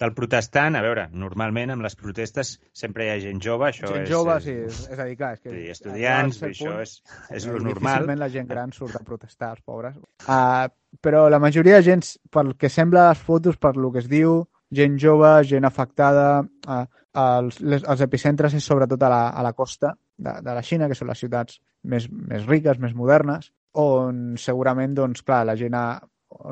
[0.00, 4.02] del protestant, a veure, normalment amb les protestes sempre hi ha gent jove, això gent
[4.02, 4.10] és...
[4.10, 5.52] jove, sí, és, és a dir, clar, és que...
[5.52, 6.96] Sí, estudiants, això és,
[7.38, 8.00] és lo normal.
[8.00, 10.00] Difícilment la gent gran surt a protestar, els pobres.
[10.26, 10.66] Uh,
[11.04, 12.02] però la majoria de gent,
[12.34, 14.40] pel que sembla les fotos, per lo que es diu,
[14.74, 16.84] gent jove, gent afectada, uh,
[17.24, 20.90] els, les, els epicentres és sobretot a la, a la costa de, de la Xina,
[20.90, 25.74] que són les ciutats més, més riques, més modernes, on segurament, doncs, clar, la gent
[25.78, 25.86] ha,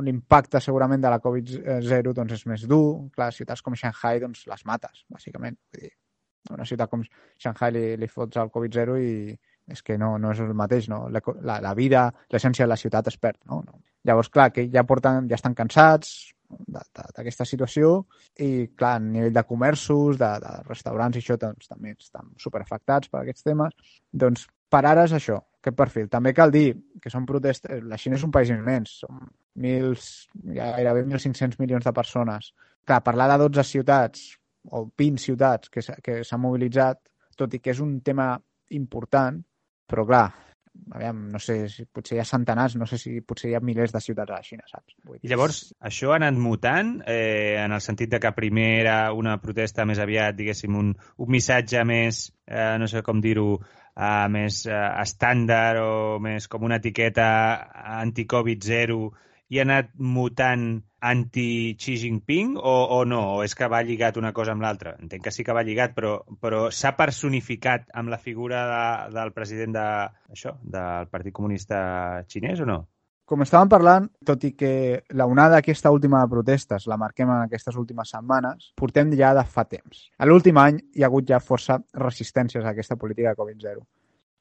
[0.03, 3.09] l'impacte segurament de la Covid-0 doncs, és més dur.
[3.14, 5.59] Clar, ciutats com Shanghai doncs, les mates, bàsicament.
[5.72, 5.93] Vull dir,
[6.51, 7.03] una ciutat com
[7.39, 9.12] Shanghai li, li fots el Covid-0 i
[9.72, 11.05] és que no, no és el mateix, no?
[11.12, 13.61] La, la, la vida, l'essència de la ciutat es perd, no?
[13.62, 13.83] no?
[14.09, 17.93] Llavors, clar, que ja porten, ja estan cansats d'aquesta situació
[18.37, 23.12] i, clar, a nivell de comerços, de, de restaurants i això doncs, també estan superafectats
[23.12, 23.95] per aquests temes.
[24.24, 26.11] Doncs, per ara és això, aquest perfil.
[26.12, 26.66] També cal dir
[27.01, 27.87] que són protestes...
[27.89, 29.22] La Xina és un país immens, són
[29.55, 32.53] mils, gairebé 1.500 milions de persones.
[32.86, 34.30] Clar, parlar de 12 ciutats
[34.70, 35.82] o 20 ciutats que
[36.24, 37.00] s'han mobilitzat,
[37.36, 38.34] tot i que és un tema
[38.72, 39.40] important,
[39.88, 40.26] però clar,
[40.92, 43.92] aviam, no sé, si potser hi ha centenars, no sé si potser hi ha milers
[43.94, 44.96] de ciutats a la Xina, saps?
[45.05, 45.26] Vull dir...
[45.26, 49.36] I llavors, això ha anat mutant eh, en el sentit de que primer era una
[49.42, 53.48] protesta més aviat, diguéssim, un, un missatge més, eh, no sé com dir-ho,
[53.96, 57.26] eh, més eh, estàndard o més com una etiqueta
[57.98, 59.03] anti-Covid zero
[59.53, 63.20] i ha anat mutant anti-Xi Jinping o, o no?
[63.36, 64.94] O és que va lligat una cosa amb l'altra?
[65.03, 68.86] Entenc que sí que va lligat, però, però s'ha personificat amb la figura de,
[69.18, 69.86] del president de,
[70.32, 71.82] això, del Partit Comunista
[72.32, 72.78] Xinès o no?
[73.28, 74.72] Com estàvem parlant, tot i que
[75.16, 79.44] la onada aquesta última de protestes la marquem en aquestes últimes setmanes, portem ja de
[79.44, 80.07] fa temps.
[80.18, 83.84] A l'últim any hi ha hagut ja força resistències a aquesta política de Covid-0.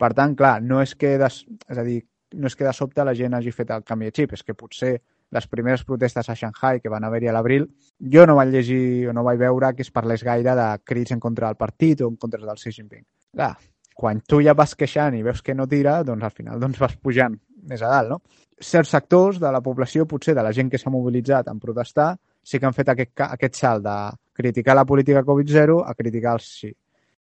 [0.02, 2.00] Per tant, clar, no és que, des, és a dir,
[2.34, 4.56] no és que de sobte la gent hagi fet el canvi de xip, és que
[4.58, 4.94] potser
[5.32, 7.68] les primeres protestes a Shanghai que van haver-hi a l'abril,
[8.14, 11.20] jo no vaig llegir o no vaig veure que es parlés gaire de crits en
[11.20, 13.06] contra del partit o en contra del Xi Jinping.
[13.32, 13.54] Clar,
[13.96, 16.98] quan tu ja vas queixant i veus que no tira, doncs al final doncs vas
[16.98, 17.38] pujant
[17.70, 18.22] més a dalt, no?
[18.62, 22.60] Certs sectors de la població, potser de la gent que s'ha mobilitzat en protestar, sí
[22.60, 23.96] que han fet aquest, aquest salt de
[24.34, 26.72] criticar la política Covid-0 a criticar el sí.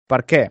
[0.08, 0.44] Per què?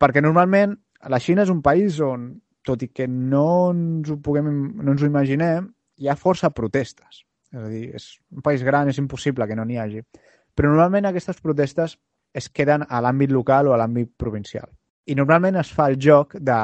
[0.00, 0.74] Perquè normalment
[1.08, 2.30] la Xina és un país on,
[2.66, 4.48] tot i que no ens ho, puguem,
[4.82, 7.24] no ens ho imaginem, hi ha força protestes.
[7.52, 10.02] És a dir, és un país gran, és impossible que no n'hi hagi.
[10.54, 11.98] Però normalment aquestes protestes
[12.32, 14.70] es queden a l'àmbit local o a l'àmbit provincial.
[15.06, 16.58] I normalment es fa el joc de...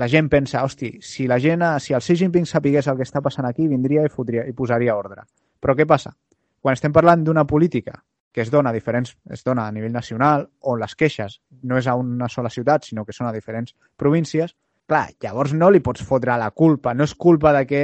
[0.00, 3.20] La gent pensa, hosti, si la gent, si el Xi Jinping sapigués el que està
[3.20, 5.26] passant aquí, vindria i, fotria, i posaria ordre.
[5.60, 6.14] Però què passa?
[6.62, 7.98] Quan estem parlant d'una política
[8.32, 11.88] que es dona a diferents, es dona a nivell nacional, on les queixes no és
[11.90, 14.54] a una sola ciutat, sinó que són a diferents províncies,
[14.90, 16.90] Clar, llavors no li pots fotre la culpa.
[16.98, 17.80] No és culpa de que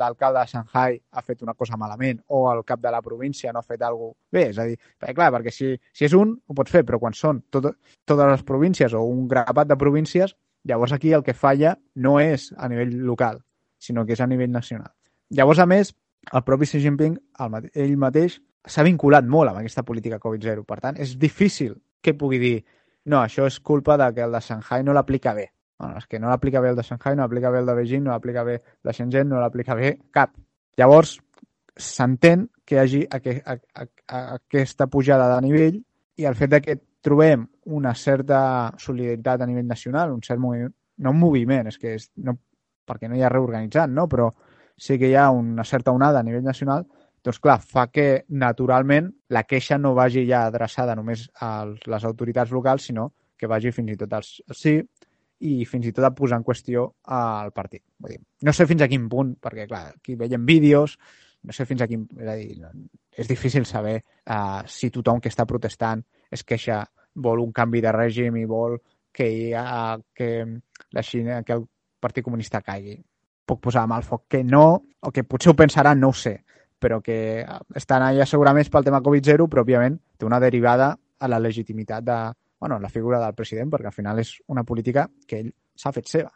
[0.00, 3.60] l'alcalde de Shanghai ha fet una cosa malament o el cap de la província no
[3.60, 4.44] ha fet alguna cosa bé.
[4.54, 7.42] És a dir, clar, perquè si, si és un, ho pots fer, però quan són
[7.52, 7.66] tot,
[8.08, 10.32] totes les províncies o un grapat de províncies,
[10.64, 11.74] llavors aquí el que falla
[12.06, 13.42] no és a nivell local,
[13.76, 14.94] sinó que és a nivell nacional.
[15.36, 15.92] Llavors, a més,
[16.32, 20.64] el propi Xi Jinping, el, ell mateix, s'ha vinculat molt amb aquesta política Covid-0.
[20.64, 22.54] Per tant, és difícil que pugui dir
[23.12, 26.18] no, això és culpa de que el de Shanghai no l'aplica bé Bueno, és que
[26.18, 28.56] no l'aplica bé el de Shanghai, no l'aplica bé el de Beijing, no l'aplica bé
[28.82, 30.32] de Shenzhen, no l'aplica bé cap.
[30.80, 31.18] Llavors,
[31.76, 35.78] s'entén que hi hagi a, a, a, aquesta pujada de nivell
[36.16, 37.44] i el fet de que trobem
[37.76, 42.08] una certa solidaritat a nivell nacional, un cert moviment, no un moviment, és que és,
[42.24, 42.38] no,
[42.88, 44.08] perquè no hi ha reorganitzat, no?
[44.08, 44.30] però
[44.76, 46.86] sí que hi ha una certa onada a nivell nacional,
[47.26, 52.52] doncs clar, fa que naturalment la queixa no vagi ja adreçada només a les autoritats
[52.54, 54.78] locals, sinó que vagi fins i tot al sí,
[55.44, 57.82] i fins i tot a posar en qüestió el partit.
[58.00, 60.96] Vull dir, no sé fins a quin punt, perquè clar, aquí veiem vídeos,
[61.46, 62.06] no sé fins a quin...
[62.16, 62.56] És, a dir,
[63.16, 66.82] és difícil saber uh, si tothom que està protestant es queixa,
[67.16, 68.78] vol un canvi de règim i vol
[69.16, 70.44] que, hi ha, que
[70.92, 71.64] la Xina, que el
[72.00, 72.98] Partit Comunista caigui.
[73.46, 74.66] Puc posar el foc que no,
[75.00, 76.34] o que potser ho pensaran, no ho sé,
[76.78, 81.38] però que estan allà segurament pel tema Covid-0, però òbviament té una derivada a la
[81.40, 82.18] legitimitat de,
[82.60, 86.10] bueno, la figura del president, perquè al final és una política que ell s'ha fet
[86.10, 86.32] seva.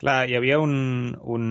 [0.00, 0.74] Clar, hi havia un,
[1.22, 1.44] un,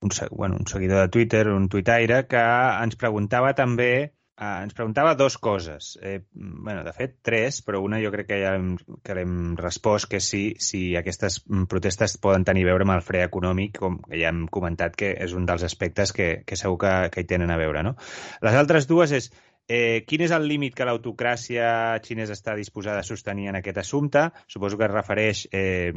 [0.00, 2.44] un, bueno, un seguidor de Twitter, un tuitaire, que
[2.82, 3.90] ens preguntava també
[4.38, 5.98] eh, ens preguntava dues coses.
[6.02, 8.70] Eh, bueno, de fet, tres, però una jo crec que ja hem,
[9.04, 11.40] que l'hem respost, que sí, si aquestes
[11.70, 15.12] protestes poden tenir a veure amb el fre econòmic, com que ja hem comentat que
[15.18, 17.84] és un dels aspectes que, que segur que, que hi tenen a veure.
[17.86, 17.96] No?
[18.44, 19.30] Les altres dues és
[19.68, 21.68] Eh, quin és el límit que l'autocràcia
[22.04, 24.30] xinesa està disposada a sostenir en aquest assumpte?
[24.48, 25.92] Suposo que es refereix, eh,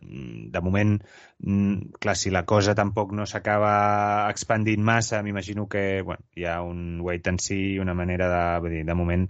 [0.00, 1.02] de moment,
[1.40, 6.60] mm, clar, si la cosa tampoc no s'acaba expandint massa, m'imagino que bueno, hi ha
[6.62, 9.26] un wait and see, una manera de, vull dir, de moment,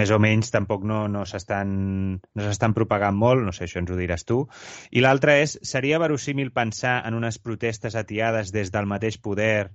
[0.00, 3.96] més o menys tampoc no, no s'estan no propagant molt, no sé, això ens ho
[4.00, 4.46] diràs tu.
[4.90, 9.70] I l'altre és, seria verosímil pensar en unes protestes atiades des del mateix poder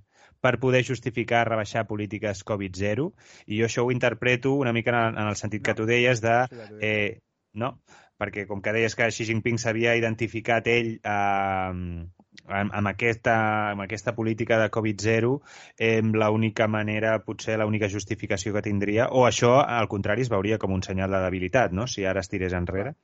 [0.46, 3.10] per poder justificar rebaixar polítiques Covid-0
[3.50, 5.66] i jo això ho interpreto una mica en el, en el sentit no.
[5.68, 6.36] que tu deies de...
[6.80, 7.18] Eh,
[7.56, 7.78] no?
[8.16, 12.04] Perquè com que deies que Xi Jinping s'havia identificat ell eh,
[12.46, 13.34] amb, amb, aquesta,
[13.72, 15.32] amb aquesta política de Covid-0
[15.78, 20.72] eh, l'única manera, potser l'única justificació que tindria, o això, al contrari, es veuria com
[20.72, 21.86] un senyal de debilitat, no?
[21.90, 22.94] si ara es tirés enrere.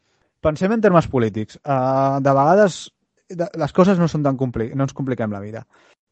[0.43, 1.59] Pensem en termes polítics.
[1.63, 5.63] Uh, de vegades de, les coses no són tan compli no ens compliquem la vida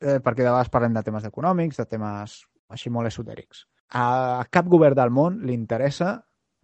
[0.00, 2.40] eh, perquè de vegades parlem de temes econòmics, de temes
[2.70, 3.66] així molt esotèrics.
[3.98, 6.14] A cap govern del món li interessa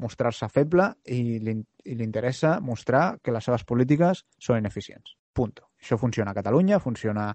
[0.02, 5.16] mostrar-se feble i li, i li interessa mostrar que les seves polítiques són ineficients.
[5.36, 5.70] Punto.
[5.80, 7.30] Això funciona a Catalunya, funciona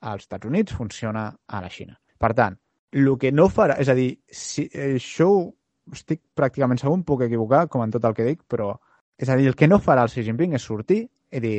[0.00, 1.98] als Estats Units, funciona a la Xina.
[2.18, 2.56] Per tant,
[2.92, 3.78] el que no farà...
[3.80, 5.28] És a dir, si, això
[5.92, 8.74] estic pràcticament segur, un poc equivocat, com en tot el que dic, però
[9.18, 11.02] és a dir, el que no farà el Xi Jinping és sortir
[11.32, 11.56] i dir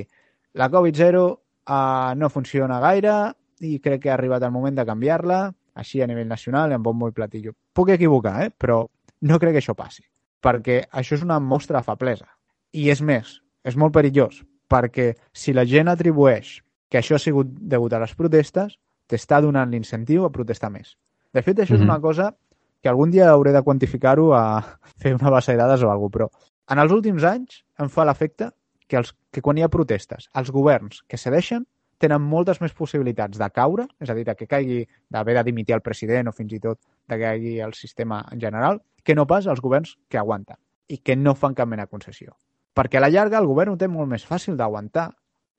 [0.54, 3.34] la Covid-0 uh, no funciona gaire,
[3.64, 5.46] i crec que ha arribat el moment de canviar-la,
[5.80, 7.54] així a nivell nacional, amb bombo i platillo.
[7.74, 8.50] Puc equivocar, eh?
[8.52, 8.84] però
[9.30, 10.04] no crec que això passi,
[10.44, 12.28] perquè això és una mostra de feblesa.
[12.74, 17.50] I és més, és molt perillós, perquè si la gent atribueix que això ha sigut
[17.50, 18.78] degut a les protestes,
[19.10, 20.98] t'està donant l'incentiu a protestar més.
[21.34, 21.82] De fet, això mm -hmm.
[21.82, 21.90] és mhm.
[21.90, 22.36] una cosa
[22.82, 24.62] que algun dia hauré de quantificar-ho a
[25.02, 26.28] fer una base de dades o alguna però
[26.70, 28.52] en els últims anys em fa l'efecte
[28.88, 31.66] que, els, que quan hi ha protestes, els governs que cedeixen
[32.04, 35.84] tenen moltes més possibilitats de caure, és a dir, que caigui, d'haver de dimitir el
[35.86, 39.48] president o fins i tot de que caigui el sistema en general, que no pas
[39.48, 40.60] els governs que aguanten
[40.92, 42.36] i que no fan cap mena concessió.
[42.74, 45.12] Perquè a la llarga el govern ho té molt més fàcil d'aguantar,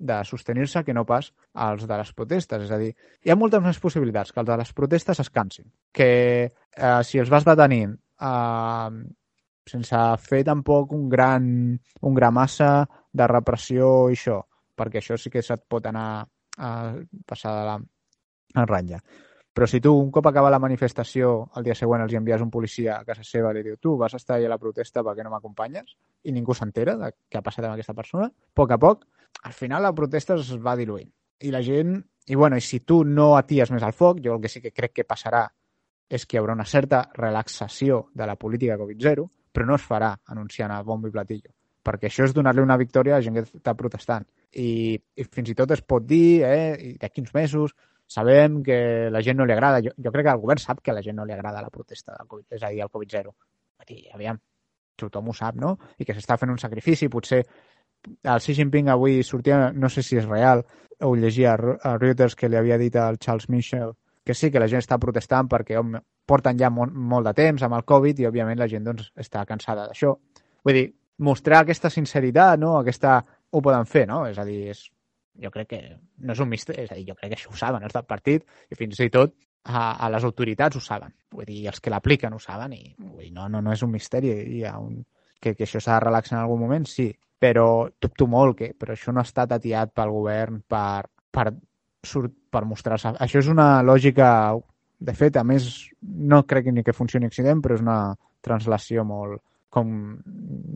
[0.04, 1.30] de sostenir-se que no pas
[1.66, 2.64] els de les protestes.
[2.66, 2.90] És a dir,
[3.22, 5.70] hi ha moltes més possibilitats que els de les protestes es cansin.
[5.94, 6.10] Que
[6.44, 8.90] eh, si els vas detenint eh,
[9.70, 11.46] sense fer tampoc un gran,
[12.02, 12.72] un gran massa
[13.14, 14.40] de repressió i això,
[14.74, 16.24] perquè això sí que se't pot anar
[16.58, 16.70] a
[17.26, 17.78] passar de la
[18.54, 19.00] a ratlla.
[19.54, 22.96] Però si tu, un cop acaba la manifestació, el dia següent els envies un policia
[22.98, 25.30] a casa seva i li diu tu vas estar allà a la protesta perquè no
[25.30, 25.94] m'acompanyes
[26.26, 29.06] i ningú s'entera de què ha passat amb aquesta persona, a poc a poc,
[29.46, 31.10] al final la protesta es va diluint.
[31.46, 32.00] I la gent...
[32.26, 34.72] I, bueno, i si tu no aties més al foc, jo el que sí que
[34.72, 35.44] crec que passarà
[36.08, 40.14] és que hi haurà una certa relaxació de la política Covid-0, però no es farà
[40.32, 41.52] anunciant a bombo i platillo
[41.84, 44.26] perquè això és donar-li una victòria a gent que està protestant.
[44.52, 47.74] I, i fins i tot es pot dir, eh, d'aquí uns mesos,
[48.06, 48.78] sabem que
[49.12, 49.82] la gent no li agrada.
[49.84, 52.16] Jo, jo crec que el govern sap que la gent no li agrada la protesta
[52.16, 53.34] del Covid, és a dir, el Covid-0.
[53.84, 54.38] Dir, aviam,
[54.96, 55.74] tothom ho sap, no?
[56.00, 57.42] I que s'està fent un sacrifici, potser
[58.04, 60.64] el Xi Jinping avui sortia, no sé si és real,
[61.04, 63.92] ho llegia a Reuters que li havia dit al Charles Michel
[64.24, 67.62] que sí, que la gent està protestant perquè home, porten ja molt, molt de temps
[67.62, 70.14] amb el Covid i òbviament la gent doncs, està cansada d'això.
[70.64, 70.86] Vull dir,
[71.18, 72.76] mostrar aquesta sinceritat, no?
[72.78, 73.22] aquesta...
[73.54, 74.24] ho poden fer, no?
[74.26, 74.80] És a dir, és,
[75.38, 75.78] jo crec que
[76.26, 78.06] no és un misteri, és a dir, jo crec que això ho saben els del
[78.08, 79.34] partit i fins i tot
[79.64, 81.14] a, a les autoritats ho saben.
[81.30, 83.92] Vull dir, els que l'apliquen ho saben i vull dir, no, no, no és un
[83.92, 84.32] misteri.
[84.56, 84.98] Hi ha un,
[85.40, 87.08] que, que això s'ha de relaxar en algun moment, sí,
[87.38, 91.50] però dubto molt que però això no ha estat atiat pel govern per, per,
[92.50, 93.14] per mostrar-se.
[93.24, 94.28] Això és una lògica,
[94.98, 95.68] de fet, a més,
[96.02, 97.98] no crec ni que funcioni accident, però és una
[98.44, 99.42] translació molt,
[99.74, 99.90] com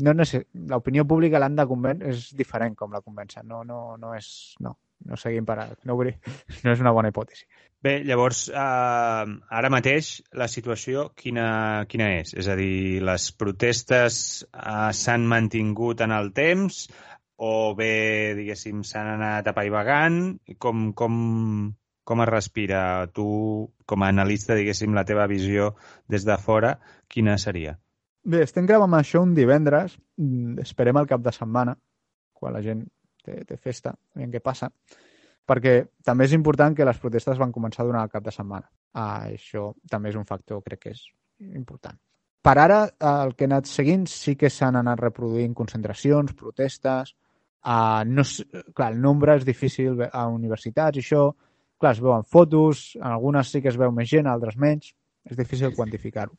[0.03, 3.97] no, no sé, l'opinió pública l'han de convèncer, és diferent com la convencen, no, no,
[4.01, 4.29] no és,
[4.65, 4.75] no,
[5.07, 5.97] no seguim per no,
[6.65, 7.47] no és una bona hipòtesi.
[7.85, 12.35] Bé, llavors, eh, ara mateix la situació quina, quina és?
[12.35, 16.89] És a dir, les protestes eh, s'han mantingut en el temps
[17.39, 20.23] o bé, diguéssim, s'han anat apaivagant?
[20.59, 21.19] Com, com,
[22.03, 22.81] com es respira?
[23.15, 23.27] Tu,
[23.87, 25.77] com a analista, diguéssim, la teva visió
[26.11, 27.79] des de fora, quina seria?
[28.29, 29.95] Bé, estem gravant això un divendres.
[30.21, 31.73] Mm, esperem el cap de setmana,
[32.37, 32.83] quan la gent
[33.25, 34.69] té, té festa, aviam què passa.
[35.49, 38.69] Perquè també és important que les protestes van començar durant el cap de setmana.
[38.93, 41.07] Ah, això també és un factor, crec que és
[41.57, 41.97] important.
[42.45, 42.83] Per ara,
[43.25, 47.17] el que he anat seguint sí que s'han anat reproduint concentracions, protestes...
[47.69, 48.23] Uh, no,
[48.73, 51.25] clar, el nombre és difícil a universitats i això.
[51.81, 54.93] Clar, es veuen fotos, en algunes sí que es veu més gent, altres menys.
[55.29, 56.37] És difícil quantificar-ho.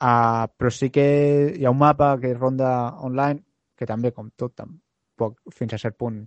[0.00, 1.04] Uh, però sí que
[1.52, 2.70] hi ha un mapa que ronda
[3.04, 3.42] online,
[3.76, 6.22] que també, com tot, tampoc, fins a cert punt,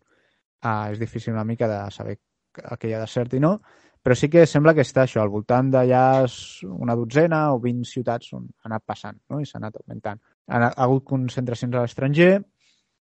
[0.66, 2.20] uh, és difícil una mica de saber
[2.54, 3.56] què hi ha de cert i no,
[4.04, 6.04] però sí que sembla que està això, al voltant ja
[6.68, 9.40] una dotzena o 20 ciutats on ha anat passant no?
[9.40, 10.20] i s'ha anat augmentant.
[10.52, 12.34] Ha, ha hagut concentracions a l'estranger,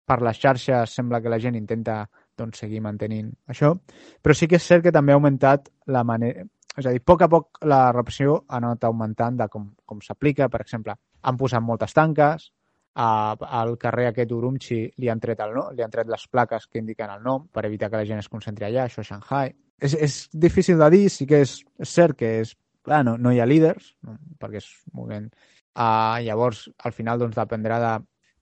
[0.05, 2.01] per les xarxes sembla que la gent intenta
[2.37, 3.73] doncs, seguir mantenint això,
[4.21, 6.45] però sí que és cert que també ha augmentat la manera,
[6.77, 10.01] és a dir, a poc a poc la repressió ha anat augmentant de com, com
[10.05, 10.49] s'aplica.
[10.49, 12.49] Per exemple, han posat moltes tanques,
[12.95, 16.67] a, al carrer aquest Urumqi li han tret el no, li han tret les plaques
[16.67, 19.53] que indiquen el nom per evitar que la gent es concentri allà, això a Shanghai.
[19.79, 23.31] És, és difícil de dir, sí que és, és cert que és, clar, no, no
[23.31, 25.31] hi ha líders, no, perquè és un moment...
[25.79, 27.91] Uh, llavors, al final, doncs, dependrà de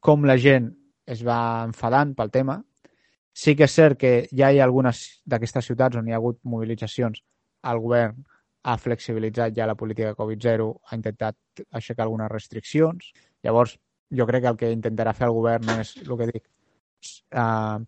[0.01, 0.71] com la gent
[1.05, 2.55] es va enfadant pel tema.
[3.37, 6.39] Sí que és cert que ja hi ha algunes d'aquestes ciutats on hi ha hagut
[6.47, 7.21] mobilitzacions
[7.71, 8.23] el govern
[8.67, 13.13] ha flexibilitzat ja la política Covid-0, ha intentat aixecar algunes restriccions.
[13.43, 13.77] Llavors,
[14.11, 16.43] jo crec que el que intentarà fer el govern és el que dic,
[17.35, 17.79] uh,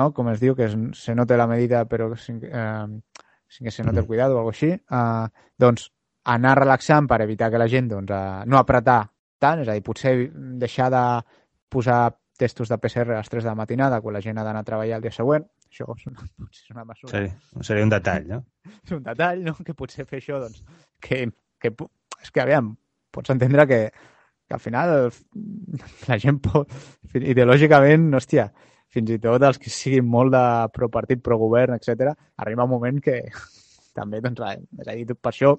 [0.00, 0.08] no?
[0.16, 2.88] com es diu, que es, se note la medida però sin, uh,
[3.48, 5.28] sin que se note el cuidado o alguna així, uh,
[5.58, 5.90] doncs
[6.28, 9.02] anar relaxant per evitar que la gent doncs, uh, no apretar
[9.38, 10.14] tant, és a dir, potser
[10.60, 11.04] deixar de
[11.68, 12.00] posar
[12.38, 14.68] testos de PCR a les 3 de la matinada quan la gent ha d'anar a
[14.68, 17.12] treballar el dia següent, això és una, és una mesura.
[17.12, 18.42] Seria, seria un detall, no?
[18.68, 19.56] és un detall, no?
[19.64, 20.62] Que potser fer això, doncs,
[21.04, 21.24] que,
[21.62, 21.74] que
[22.22, 22.72] és que, aviam,
[23.14, 23.82] pots entendre que,
[24.48, 24.94] que al final
[26.08, 26.72] la gent pot,
[27.14, 28.48] ideològicament, hòstia,
[28.94, 30.44] fins i tot els que siguin molt de
[30.74, 33.20] pro-partit, pro-govern, etc, arriba un moment que
[33.98, 34.42] també, doncs,
[34.80, 35.54] és a dir, per això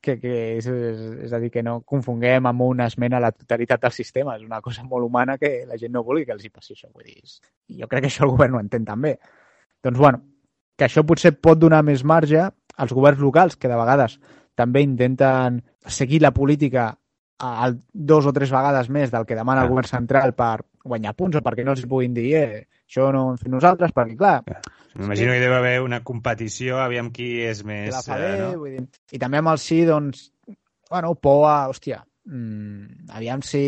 [0.00, 3.32] que, que és, és, és a dir, que no confonguem amb una esmena a la
[3.34, 4.36] totalitat del sistema.
[4.38, 6.90] És una cosa molt humana que la gent no vulgui que els hi passi això.
[6.92, 7.18] Vull dir,
[7.80, 9.16] jo crec que això el govern ho entén també.
[9.84, 10.22] Doncs, bueno,
[10.78, 12.46] que això potser pot donar més marge
[12.78, 14.18] als governs locals, que de vegades
[14.58, 16.92] també intenten seguir la política
[17.92, 21.42] dos o tres vegades més del que demana el govern central per guanyar punts o
[21.44, 24.42] perquè no els puguin dir eh, això no ho hem fet nosaltres, perquè clar...
[24.98, 27.92] M'imagino que deu haver una competició, aviam qui és més...
[27.94, 28.52] La fa bé, eh, no?
[28.62, 28.86] vull dir...
[29.14, 30.30] I també amb el sí, doncs,
[30.90, 31.58] bueno, por a...
[31.70, 32.00] Hòstia,
[32.30, 33.66] mmm, aviam si...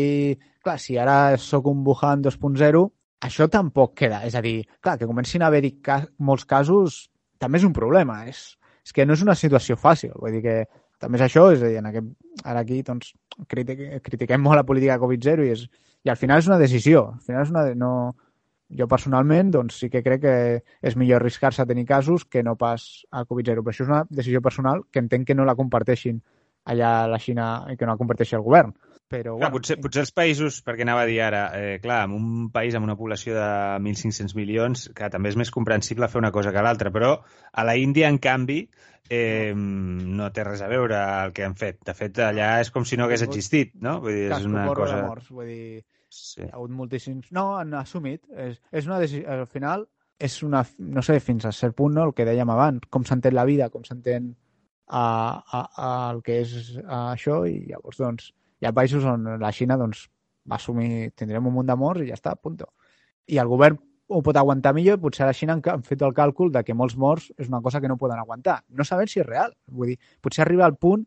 [0.61, 2.81] Clar, si ara sóc un Wuhan 2.0,
[3.25, 4.19] això tampoc queda.
[4.27, 7.07] És a dir, clar, que comencin a haver-hi ca molts casos
[7.41, 8.19] també és un problema.
[8.29, 8.43] És,
[8.85, 10.13] és que no és una situació fàcil.
[10.21, 10.57] Vull dir que
[11.01, 12.11] també és això, és a dir, en aquest,
[12.45, 13.15] ara aquí doncs,
[13.49, 15.65] critiquem molt la política Covid-0 i, és,
[16.03, 17.07] i al final és una decisió.
[17.13, 17.91] Al final és una, no,
[18.77, 20.35] jo personalment doncs, sí que crec que
[20.81, 24.03] és millor arriscar-se a tenir casos que no pas a Covid-0, però això és una
[24.09, 26.21] decisió personal que entenc que no la comparteixin
[26.71, 28.73] allà a la Xina i que no la comparteixi el govern.
[29.11, 29.83] Però, clar, bueno, potser, sí.
[29.83, 32.95] potser els països, perquè anava a dir ara, eh, clar, en un país amb una
[32.95, 33.47] població de
[33.83, 37.17] 1.500 milions, que també és més comprensible fer una cosa que l'altra, però
[37.51, 38.61] a la Índia, en canvi,
[39.11, 41.81] eh, no té res a veure el que han fet.
[41.87, 43.97] De fet, allà és com si no hagués existit, no?
[44.05, 45.01] Vull dir, és una cosa...
[45.09, 46.45] Morts, vull dir, sí.
[46.45, 47.27] hi ha hagut moltíssims...
[47.35, 48.23] No, han assumit.
[48.31, 49.27] És, és una decisió...
[49.35, 49.83] Al final,
[50.23, 50.63] és una...
[50.79, 52.07] No sé, fins a cert punt, no?
[52.07, 54.31] el que dèiem abans, com s'entén la vida, com s'entén
[54.87, 58.31] a, a, a, el que és a això, i llavors, doncs,
[58.61, 60.05] hi ha països on la Xina, doncs,
[60.49, 62.69] va assumir, tindrem un munt de morts i ja està, punto.
[63.27, 63.79] I el govern
[64.11, 66.97] ho pot aguantar millor i potser la Xina han fet el càlcul de que molts
[66.99, 68.61] morts és una cosa que no poden aguantar.
[68.69, 69.53] No sabem si és real.
[69.67, 71.05] Vull dir, potser arriba al punt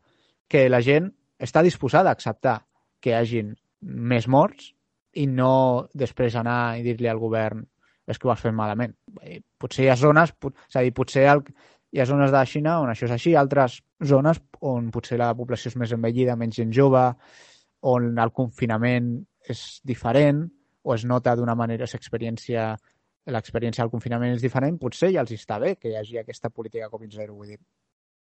[0.48, 2.62] que la gent està disposada a acceptar
[3.00, 3.52] que hi hagin
[3.84, 4.72] més morts
[5.20, 7.66] i no després anar i dir-li al govern
[8.08, 8.94] és que ho has fet malament.
[9.60, 11.44] Potser hi ha zones, és a dir, potser el,
[11.94, 15.30] hi ha zones de la Xina on això és així, altres zones on potser la
[15.38, 17.04] població és més envellida, menys gent jove,
[17.86, 19.14] on el confinament
[19.50, 20.42] és diferent
[20.82, 22.74] o es nota d'una manera, l'experiència
[23.32, 26.90] l'experiència del confinament és diferent, potser ja els està bé que hi hagi aquesta política
[26.92, 27.60] Covid-0, vull dir.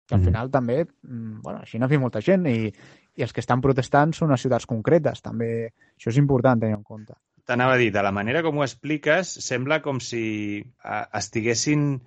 [0.06, 0.24] Que al mm.
[0.30, 2.70] final també, mm, bueno, a Xina hi molta gent i,
[3.16, 6.84] i els que estan protestant són a ciutats concretes, també això és important tenir en
[6.84, 7.16] compte.
[7.44, 10.24] T'anava a dir, de la manera com ho expliques, sembla com si
[10.64, 11.98] uh, estiguessin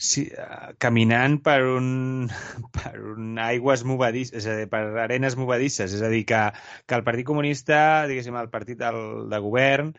[0.00, 1.90] sí, uh, caminant per un,
[2.76, 5.92] per un aigües movedisses, és a dir, per arenes movedisses.
[5.98, 6.46] És a dir, que,
[6.86, 9.92] que el Partit Comunista, diguéssim, el partit del, de govern,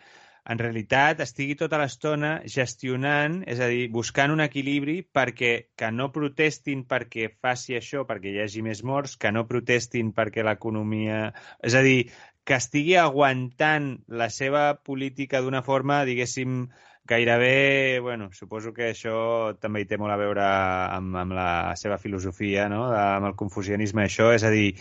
[0.52, 6.10] en realitat estigui tota l'estona gestionant, és a dir, buscant un equilibri perquè que no
[6.16, 11.28] protestin perquè faci això, perquè hi hagi més morts, que no protestin perquè l'economia...
[11.62, 12.10] És a dir,
[12.44, 16.64] que estigui aguantant la seva política d'una forma, diguéssim,
[17.12, 22.00] gairebé, bueno, suposo que això també hi té molt a veure amb, amb la seva
[22.00, 22.86] filosofia, no?
[22.96, 24.72] amb el confucianisme, això, és a dir,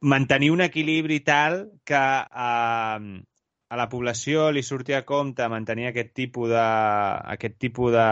[0.00, 3.22] mantenir un equilibri tal que eh,
[3.68, 6.66] a la població li surti a compte mantenir aquest tipus de,
[7.36, 8.08] aquest tipus de,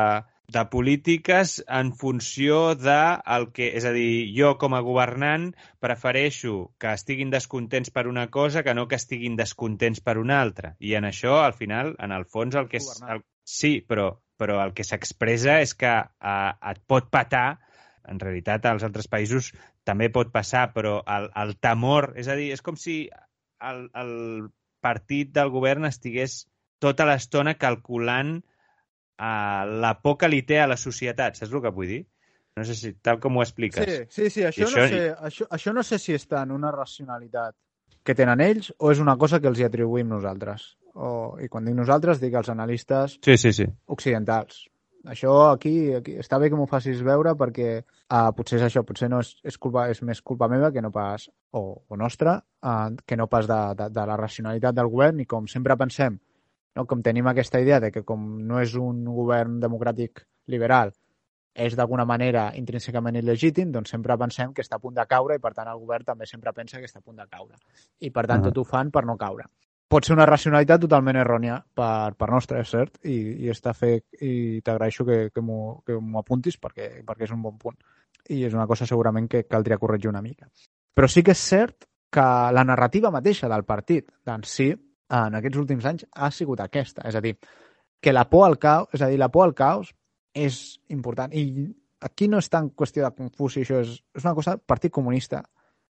[0.46, 2.98] de polítiques en funció de
[3.36, 5.48] el que, és a dir, jo com a governant
[5.82, 10.74] prefereixo que estiguin descontents per una cosa que no que estiguin descontents per una altra.
[10.80, 14.60] I en això, al final, en el fons, el que és, el, sí, però, però
[14.64, 17.60] el que s'expressa és que eh, et pot patar
[18.04, 19.52] en realitat als altres països
[19.84, 23.06] també pot passar, però el, el temor, és a dir, és com si
[23.64, 24.12] el, el
[24.84, 26.44] partit del govern estigués
[26.84, 28.42] tota l'estona calculant
[29.18, 31.38] uh, la por que li té a la societat.
[31.38, 32.02] Saps el que vull dir?
[32.54, 33.84] No sé si tal com ho expliques.
[33.84, 34.82] Sí, sí, sí això, això...
[34.84, 37.56] No sé, això, això no sé si està en una racionalitat
[38.04, 40.74] que tenen ells o és una cosa que els hi atribuïm nosaltres.
[40.94, 43.66] O, I quan dic nosaltres, dic els analistes sí, sí, sí.
[43.90, 44.68] occidentals.
[45.10, 49.10] Això aquí, aquí està bé que m'ho facis veure perquè uh, potser és això, potser
[49.12, 52.94] no és, és, culpa, és més culpa meva que no pas, o, o nostra, uh,
[53.04, 56.16] que no pas de, de, de la racionalitat del govern i com sempre pensem,
[56.76, 56.86] no?
[56.86, 60.92] com tenim aquesta idea de que com no és un govern democràtic liberal,
[61.54, 65.42] és d'alguna manera intrínsecament il·legítim, doncs sempre pensem que està a punt de caure i
[65.42, 67.54] per tant el govern també sempre pensa que està a punt de caure.
[68.00, 68.52] I per tant uh -huh.
[68.52, 69.46] tot ho fan per no caure
[69.94, 74.06] pot ser una racionalitat totalment errònia per, per nostra, és cert, i, i està fet,
[74.26, 77.76] i t'agraeixo que, que m'ho apuntis perquè, perquè és un bon punt.
[78.28, 80.48] I és una cosa segurament que caldria corregir una mica.
[80.94, 82.24] Però sí que és cert que
[82.56, 84.72] la narrativa mateixa del partit d'en si
[85.10, 87.04] en aquests últims anys ha sigut aquesta.
[87.08, 87.36] És a dir,
[88.00, 89.94] que la por al caos, és a dir, la por al caos
[90.34, 91.32] és important.
[91.32, 91.68] I
[92.04, 95.42] aquí no és tan qüestió de Confuci, això és, és una cosa Partit Comunista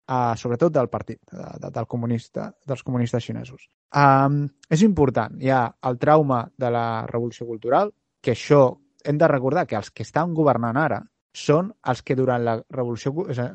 [0.09, 3.69] uh, sobretot del partit, de, de, del comunista, dels comunistes xinesos.
[3.95, 8.63] Um, és important, hi ha el trauma de la revolució cultural, que això
[9.05, 11.03] hem de recordar que els que estan governant ara
[11.35, 13.13] són els que durant la revolució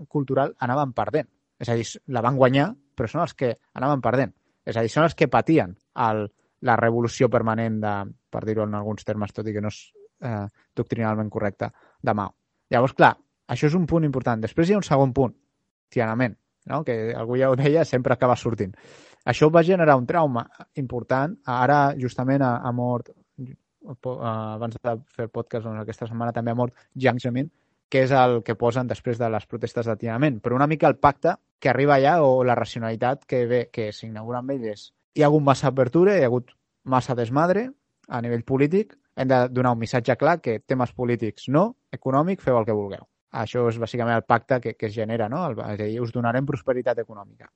[0.08, 1.28] cultural anaven perdent.
[1.60, 1.84] És a dir,
[2.14, 4.32] la van guanyar, però són els que anaven perdent.
[4.64, 5.74] És a dir, són els que patien
[6.06, 6.24] el,
[6.64, 7.94] la revolució permanent de,
[8.30, 9.80] per dir-ho en alguns termes, tot i que no és
[10.24, 10.46] eh,
[10.76, 11.70] doctrinalment correcte,
[12.02, 12.34] de Mao.
[12.72, 13.12] Llavors, clar,
[13.48, 14.40] això és un punt important.
[14.40, 15.36] Després hi ha un segon punt,
[15.92, 16.84] Tiananmen no?
[16.84, 18.74] que algú ja ho deia, sempre acaba sortint.
[19.24, 20.44] Això va generar un trauma
[20.80, 21.36] important.
[21.48, 23.10] Ara, justament, ha, ha mort,
[23.84, 27.50] abans de fer el podcast, doncs, aquesta setmana també ha mort Jiang Zemin,
[27.94, 30.40] que és el que posen després de les protestes de Tiananmen.
[30.42, 34.40] Però una mica el pacte que arriba allà o la racionalitat que ve, que s'inaugura
[34.40, 36.50] amb ell és hi ha hagut massa apertura, hi ha hagut
[36.90, 37.68] massa desmadre
[38.10, 42.58] a nivell polític, hem de donar un missatge clar que temes polítics no, econòmic, feu
[42.58, 43.06] el que vulgueu.
[43.30, 45.46] Això és bàsicament el pacte que, que es genera, no?
[45.46, 47.46] El, és a dir, us donarem prosperitat econòmica.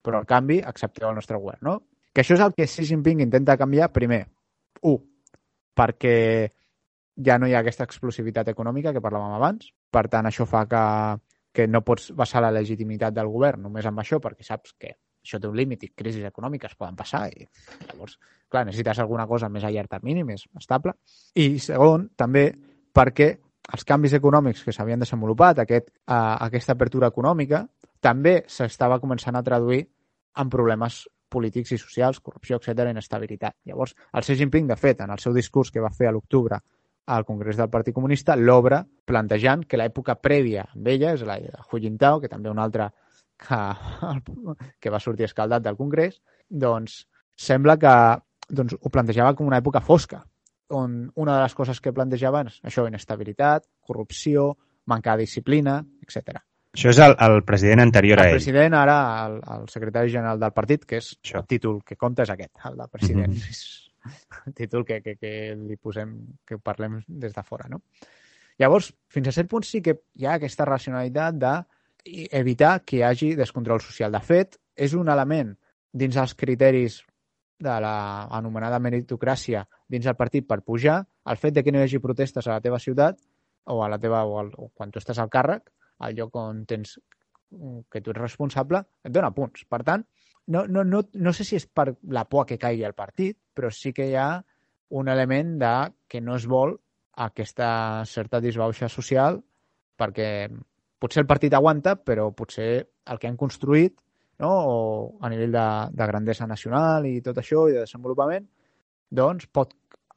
[0.00, 1.78] Però, al canvi, accepteu el nostre govern, no?
[2.16, 4.24] Que això és el que Xi Jinping intenta canviar, primer,
[4.88, 5.02] un,
[5.76, 6.16] perquè
[7.16, 9.70] ja no hi ha aquesta explosivitat econòmica que parlàvem abans.
[9.92, 10.84] Per tant, això fa que,
[11.56, 14.92] que no pots basar la legitimitat del govern només amb això, perquè saps que
[15.26, 17.48] això té un límit i crisis econòmiques poden passar i
[17.88, 20.94] llavors, clar, necessites alguna cosa més a llarg termini, més estable.
[21.34, 22.46] I segon, també
[22.94, 23.32] perquè
[23.74, 27.64] els canvis econòmics que s'havien desenvolupat, aquest, uh, aquesta apertura econòmica,
[28.00, 29.82] també s'estava començant a traduir
[30.38, 33.56] en problemes polítics i socials, corrupció, etc, inestabilitat.
[33.66, 36.60] Llavors, el Xi Jinping, de fet, en el seu discurs que va fer a l'octubre
[37.06, 41.52] al Congrés del Partit Comunista, l'obre plantejant que l'època prèvia amb ella, és la de
[41.70, 42.90] Hu Jintao, que també un altre
[43.38, 43.60] que,
[44.80, 47.04] que va sortir escaldat del Congrés, doncs
[47.36, 47.92] sembla que
[48.48, 50.24] doncs, ho plantejava com una època fosca,
[50.74, 54.52] on una de les coses que plantejaven és això, inestabilitat, corrupció,
[54.90, 56.40] manca de disciplina, etc.
[56.76, 58.38] Això és el, el president anterior el a ell.
[58.38, 61.40] president, ara el, el secretari general del partit, que és Això.
[61.40, 63.36] el títol que compta és aquest, el de president.
[63.38, 63.85] És el
[64.58, 66.14] títol que, que, que li posem,
[66.46, 67.82] que parlem des de fora, no?
[68.60, 73.34] Llavors, fins a cert punt sí que hi ha aquesta racionalitat d'evitar que hi hagi
[73.36, 74.14] descontrol social.
[74.14, 75.52] De fet, és un element
[75.92, 77.02] dins els criteris
[77.60, 77.96] de la
[78.36, 82.46] anomenada meritocràcia dins del partit per pujar, el fet de que no hi hagi protestes
[82.46, 83.20] a la teva ciutat
[83.72, 85.70] o a la teva o, al, o quan tu estàs al càrrec,
[86.04, 86.98] al lloc on tens
[87.90, 89.64] que tu ets responsable, et dona punts.
[89.68, 90.04] Per tant,
[90.46, 93.70] no, no, no, no sé si és per la por que caigui el partit, però
[93.74, 94.30] sí que hi ha
[94.96, 95.74] un element de
[96.08, 96.76] que no es vol
[97.26, 99.40] aquesta certa disbauxa social
[99.98, 100.28] perquè
[101.00, 103.96] potser el partit aguanta, però potser el que han construït
[104.38, 104.50] no?
[104.50, 104.76] o
[105.20, 108.46] a nivell de, de grandesa nacional i tot això i de desenvolupament,
[109.10, 109.74] doncs pot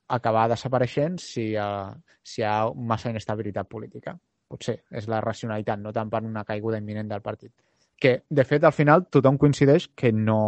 [0.09, 4.15] acabar desapareixent si ha, si hi ha massa inestabilitat política.
[4.49, 7.53] Potser és la racionalitat, no tant per una caiguda imminent del partit.
[7.99, 10.39] Que, de fet, al final tothom coincideix que no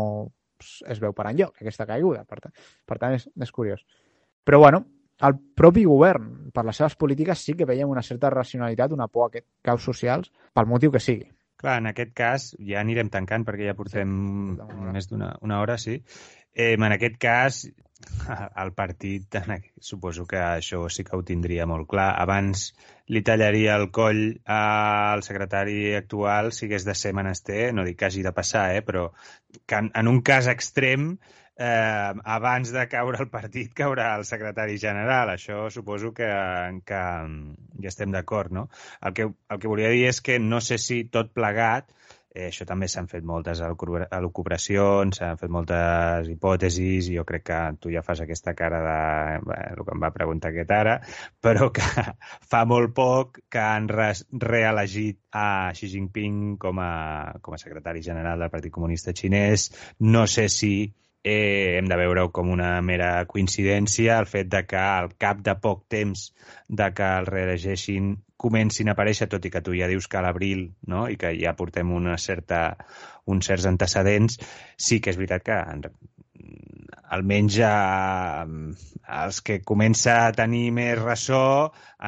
[0.62, 2.24] es veu per enlloc, aquesta caiguda.
[2.30, 2.54] Per tant,
[2.88, 3.84] per tant és, és curiós.
[4.48, 4.86] Però, bueno,
[5.28, 9.28] el propi govern, per les seves polítiques, sí que veiem una certa racionalitat, una por
[9.28, 11.30] a aquests caus socials, pel motiu que sigui.
[11.62, 14.14] Clar, en aquest cas ja anirem tancant perquè ja portem
[14.58, 14.94] hora.
[14.96, 16.00] més d'una una hora, sí.
[16.54, 17.62] Eh, en aquest cas,
[18.64, 19.38] el partit,
[19.80, 22.12] suposo que això sí que ho tindria molt clar.
[22.22, 22.72] Abans
[23.12, 28.10] li tallaria el coll al secretari actual si hagués de ser menester, no dic que
[28.10, 29.10] hagi de passar, eh, però
[29.66, 31.14] que en, en un cas extrem
[31.58, 35.34] eh, abans de caure el partit caurà el secretari general.
[35.36, 36.30] Això suposo que,
[36.88, 37.02] que
[37.84, 38.68] ja estem d'acord, no?
[39.02, 41.92] El que, el que volia dir és que no sé si tot plegat,
[42.34, 47.46] eh, això també s'han fet moltes elucubra- elucubracions, s'han fet moltes hipòtesis, i jo crec
[47.50, 50.96] que tu ja fas aquesta cara de bé, el que em va preguntar aquest ara,
[51.44, 51.84] però que
[52.52, 58.02] fa molt poc que han res, reelegit a Xi Jinping com a, com a secretari
[58.06, 59.70] general del Partit Comunista Xinès.
[60.00, 60.74] No sé si
[61.24, 65.56] eh, hem de veure-ho com una mera coincidència el fet de que al cap de
[65.62, 66.32] poc temps
[66.68, 70.24] de que el reelegeixin comencin a aparèixer, tot i que tu ja dius que a
[70.26, 71.06] l'abril no?
[71.10, 72.64] i que ja portem una certa,
[73.30, 74.40] uns certs antecedents,
[74.78, 75.86] sí que és veritat que en,
[77.12, 78.46] almenys eh,
[79.22, 81.44] els que comença a tenir més ressò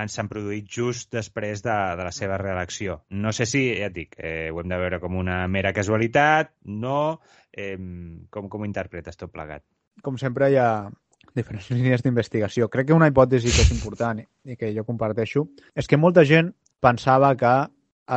[0.01, 3.01] en s'han produït just després de, de la seva reelecció.
[3.11, 6.55] No sé si, ja et dic, eh, ho hem de veure com una mera casualitat,
[6.83, 7.19] no,
[7.51, 7.77] eh,
[8.31, 9.67] com, com ho interpretes tot plegat?
[10.01, 10.69] com sempre, hi ha
[11.35, 12.69] diferents línies d'investigació.
[12.69, 16.53] Crec que una hipòtesi que és important i que jo comparteixo és que molta gent
[16.83, 17.53] pensava que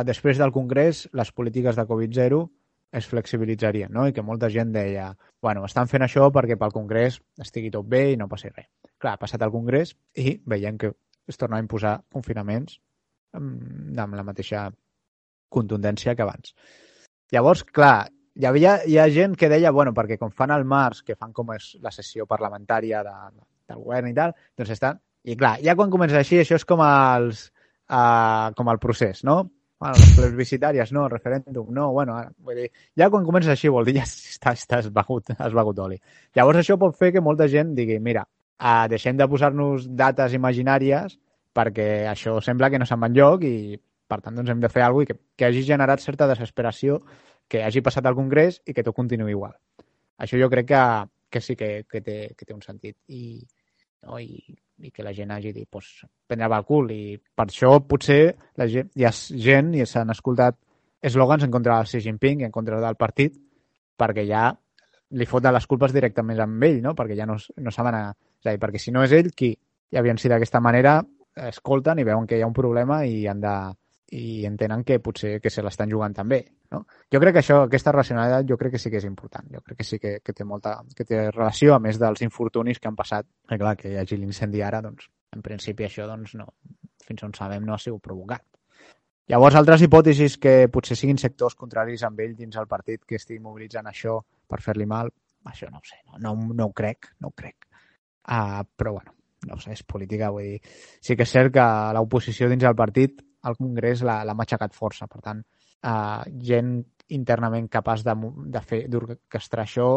[0.07, 2.45] després del Congrés les polítiques de Covid-0
[2.97, 4.05] es flexibilitzarien, no?
[4.07, 5.09] I que molta gent deia,
[5.43, 8.69] bueno, estan fent això perquè pel Congrés estigui tot bé i no passi res.
[8.97, 10.93] Clar, ha passat el Congrés i veiem que
[11.27, 12.79] es torna a imposar confinaments
[13.35, 14.69] amb, amb la mateixa
[15.51, 16.55] contundència que abans.
[17.31, 18.07] Llavors, clar,
[18.37, 21.33] hi havia hi ha gent que deia, bueno, perquè com fan al març, que fan
[21.33, 23.15] com és la sessió parlamentària de,
[23.69, 24.99] del govern i tal, doncs estan...
[25.27, 27.47] I clar, ja quan comença així, això és com els,
[27.91, 29.41] uh, com el procés, no?
[29.77, 33.85] Bueno, les plebiscitàries, no, referèndum, no, bueno, ara, vull dir, ja quan comences així vol
[33.85, 35.99] dir ja està, estàs begut, has oli.
[36.37, 38.23] Llavors això pot fer que molta gent digui, mira,
[38.61, 41.17] uh, deixem de posar-nos dates imaginàries
[41.57, 43.77] perquè això sembla que no se'n va enlloc i
[44.07, 47.01] per tant doncs hem de fer alguna cosa i que, que hagi generat certa desesperació
[47.47, 49.55] que hagi passat al Congrés i que tot continuï igual.
[50.17, 50.83] Això jo crec que,
[51.29, 53.39] que sí que, que, té, que té un sentit i,
[54.03, 54.19] no?
[54.19, 55.89] I, i que la gent hagi dit pues,
[56.27, 60.57] prendre el cul i per això potser la gent, hi ha gent i s'han escoltat
[61.07, 63.37] eslògans en contra del Xi Jinping i en contra del partit
[63.97, 64.51] perquè ja
[65.17, 66.93] li foten les culpes directament amb ell, no?
[66.93, 67.95] perquè ja no, no saben...
[67.95, 68.11] A...
[68.37, 69.49] És a dir, perquè si no és ell, qui?
[69.89, 70.99] I aviam si d'aquesta manera
[71.47, 73.53] escolten i veuen que hi ha un problema i han de,
[74.11, 76.39] i entenen que potser que se l'estan jugant també.
[76.71, 76.85] No?
[77.11, 79.47] Jo crec que això, aquesta racionalitat, jo crec que sí que és important.
[79.51, 82.79] Jo crec que sí que, que, té molta que té relació, a més dels infortunis
[82.79, 83.27] que han passat.
[83.49, 86.47] Que clar, que hi hagi l'incendi ara, doncs, en principi això, doncs, no,
[87.03, 88.45] fins on sabem, no ha sigut provocat.
[89.27, 93.43] Llavors, altres hipòtesis que potser siguin sectors contraris amb ell dins el partit que estigui
[93.43, 95.11] mobilitzant això per fer-li mal,
[95.51, 97.67] això no ho sé, no, no, no ho crec, no ho crec.
[98.23, 99.11] Uh, però, bueno,
[99.47, 100.61] no ho sé, és política, vull dir...
[101.03, 105.07] Sí que és cert que l'oposició dins del partit al Congrés l'ha matxacat força.
[105.07, 105.43] Per tant,
[105.83, 106.21] eh,
[106.51, 106.77] gent
[107.15, 108.15] internament capaç de,
[108.53, 109.89] de fer d'orquestrar això,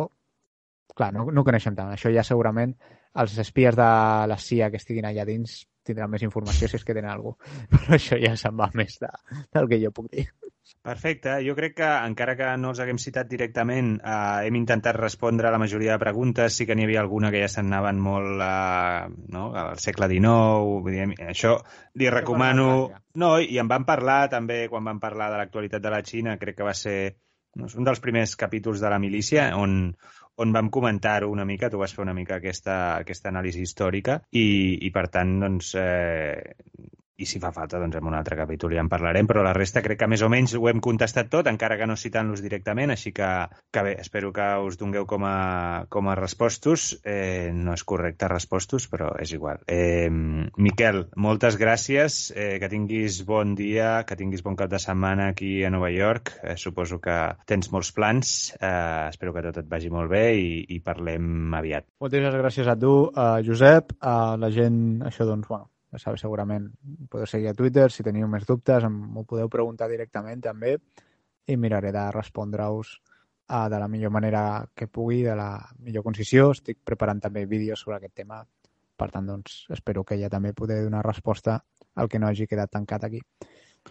[0.94, 1.92] clar, no, no coneixem tant.
[1.94, 2.76] Això ja segurament
[3.20, 3.90] els espies de
[4.30, 7.66] la CIA que estiguin allà dins tindran més informació si és que tenen alguna cosa.
[7.74, 9.10] Però això ja se'n va més de,
[9.54, 10.28] del que jo puc dir.
[10.82, 11.36] Perfecte.
[11.44, 15.52] Jo crec que, encara que no els haguem citat directament, eh, hem intentat respondre a
[15.54, 16.56] la majoria de preguntes.
[16.56, 19.50] Sí que n'hi havia alguna que ja s'anaven molt eh, no?
[19.64, 20.94] al segle XIX.
[20.94, 21.56] Dir, això
[22.00, 22.70] li recomano...
[23.20, 26.38] No, i en vam parlar també quan vam parlar de l'actualitat de la Xina.
[26.40, 26.98] Crec que va ser
[27.58, 29.76] no, un dels primers capítols de la milícia on,
[30.40, 34.78] on vam comentar-ho una mica, tu vas fer una mica aquesta, aquesta anàlisi històrica i,
[34.86, 36.54] i per tant, doncs, eh,
[37.20, 39.82] i si fa falta, doncs en un altre capítol ja en parlarem, però la resta
[39.84, 43.12] crec que més o menys ho hem contestat tot, encara que no citant-los directament, així
[43.16, 43.28] que,
[43.70, 46.94] que bé, espero que us dongueu com a, com a respostos.
[47.04, 49.60] Eh, no és correcte respostos, però és igual.
[49.68, 55.30] Eh, Miquel, moltes gràcies, eh, que tinguis bon dia, que tinguis bon cap de setmana
[55.34, 56.32] aquí a Nova York.
[56.42, 60.50] Eh, suposo que tens molts plans, eh, espero que tot et vagi molt bé i,
[60.76, 61.88] i parlem aviat.
[62.00, 66.68] Moltes gràcies a tu, uh, Josep, a la gent, això doncs, bueno, ja sabeu, segurament
[67.10, 70.76] podeu seguir a Twitter, si teniu més dubtes m'ho podeu preguntar directament també
[71.50, 72.94] i miraré de respondre-us
[73.50, 74.42] uh, de la millor manera
[74.74, 76.50] que pugui, de la millor concisió.
[76.54, 78.44] Estic preparant també vídeos sobre aquest tema,
[78.96, 81.58] per tant, doncs, espero que ja també podré donar resposta
[81.96, 83.22] al que no hagi quedat tancat aquí.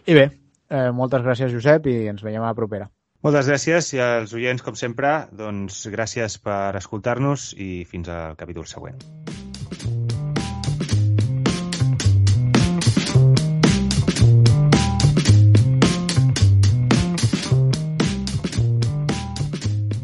[0.06, 0.24] I bé,
[0.70, 2.88] eh, moltes gràcies, Josep, i ens veiem a la propera.
[3.20, 8.64] Moltes gràcies i als oients, com sempre, doncs gràcies per escoltar-nos i fins al capítol
[8.70, 9.04] següent.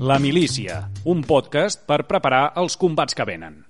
[0.06, 3.65] La milícia, un podcast per preparar els combats que venen.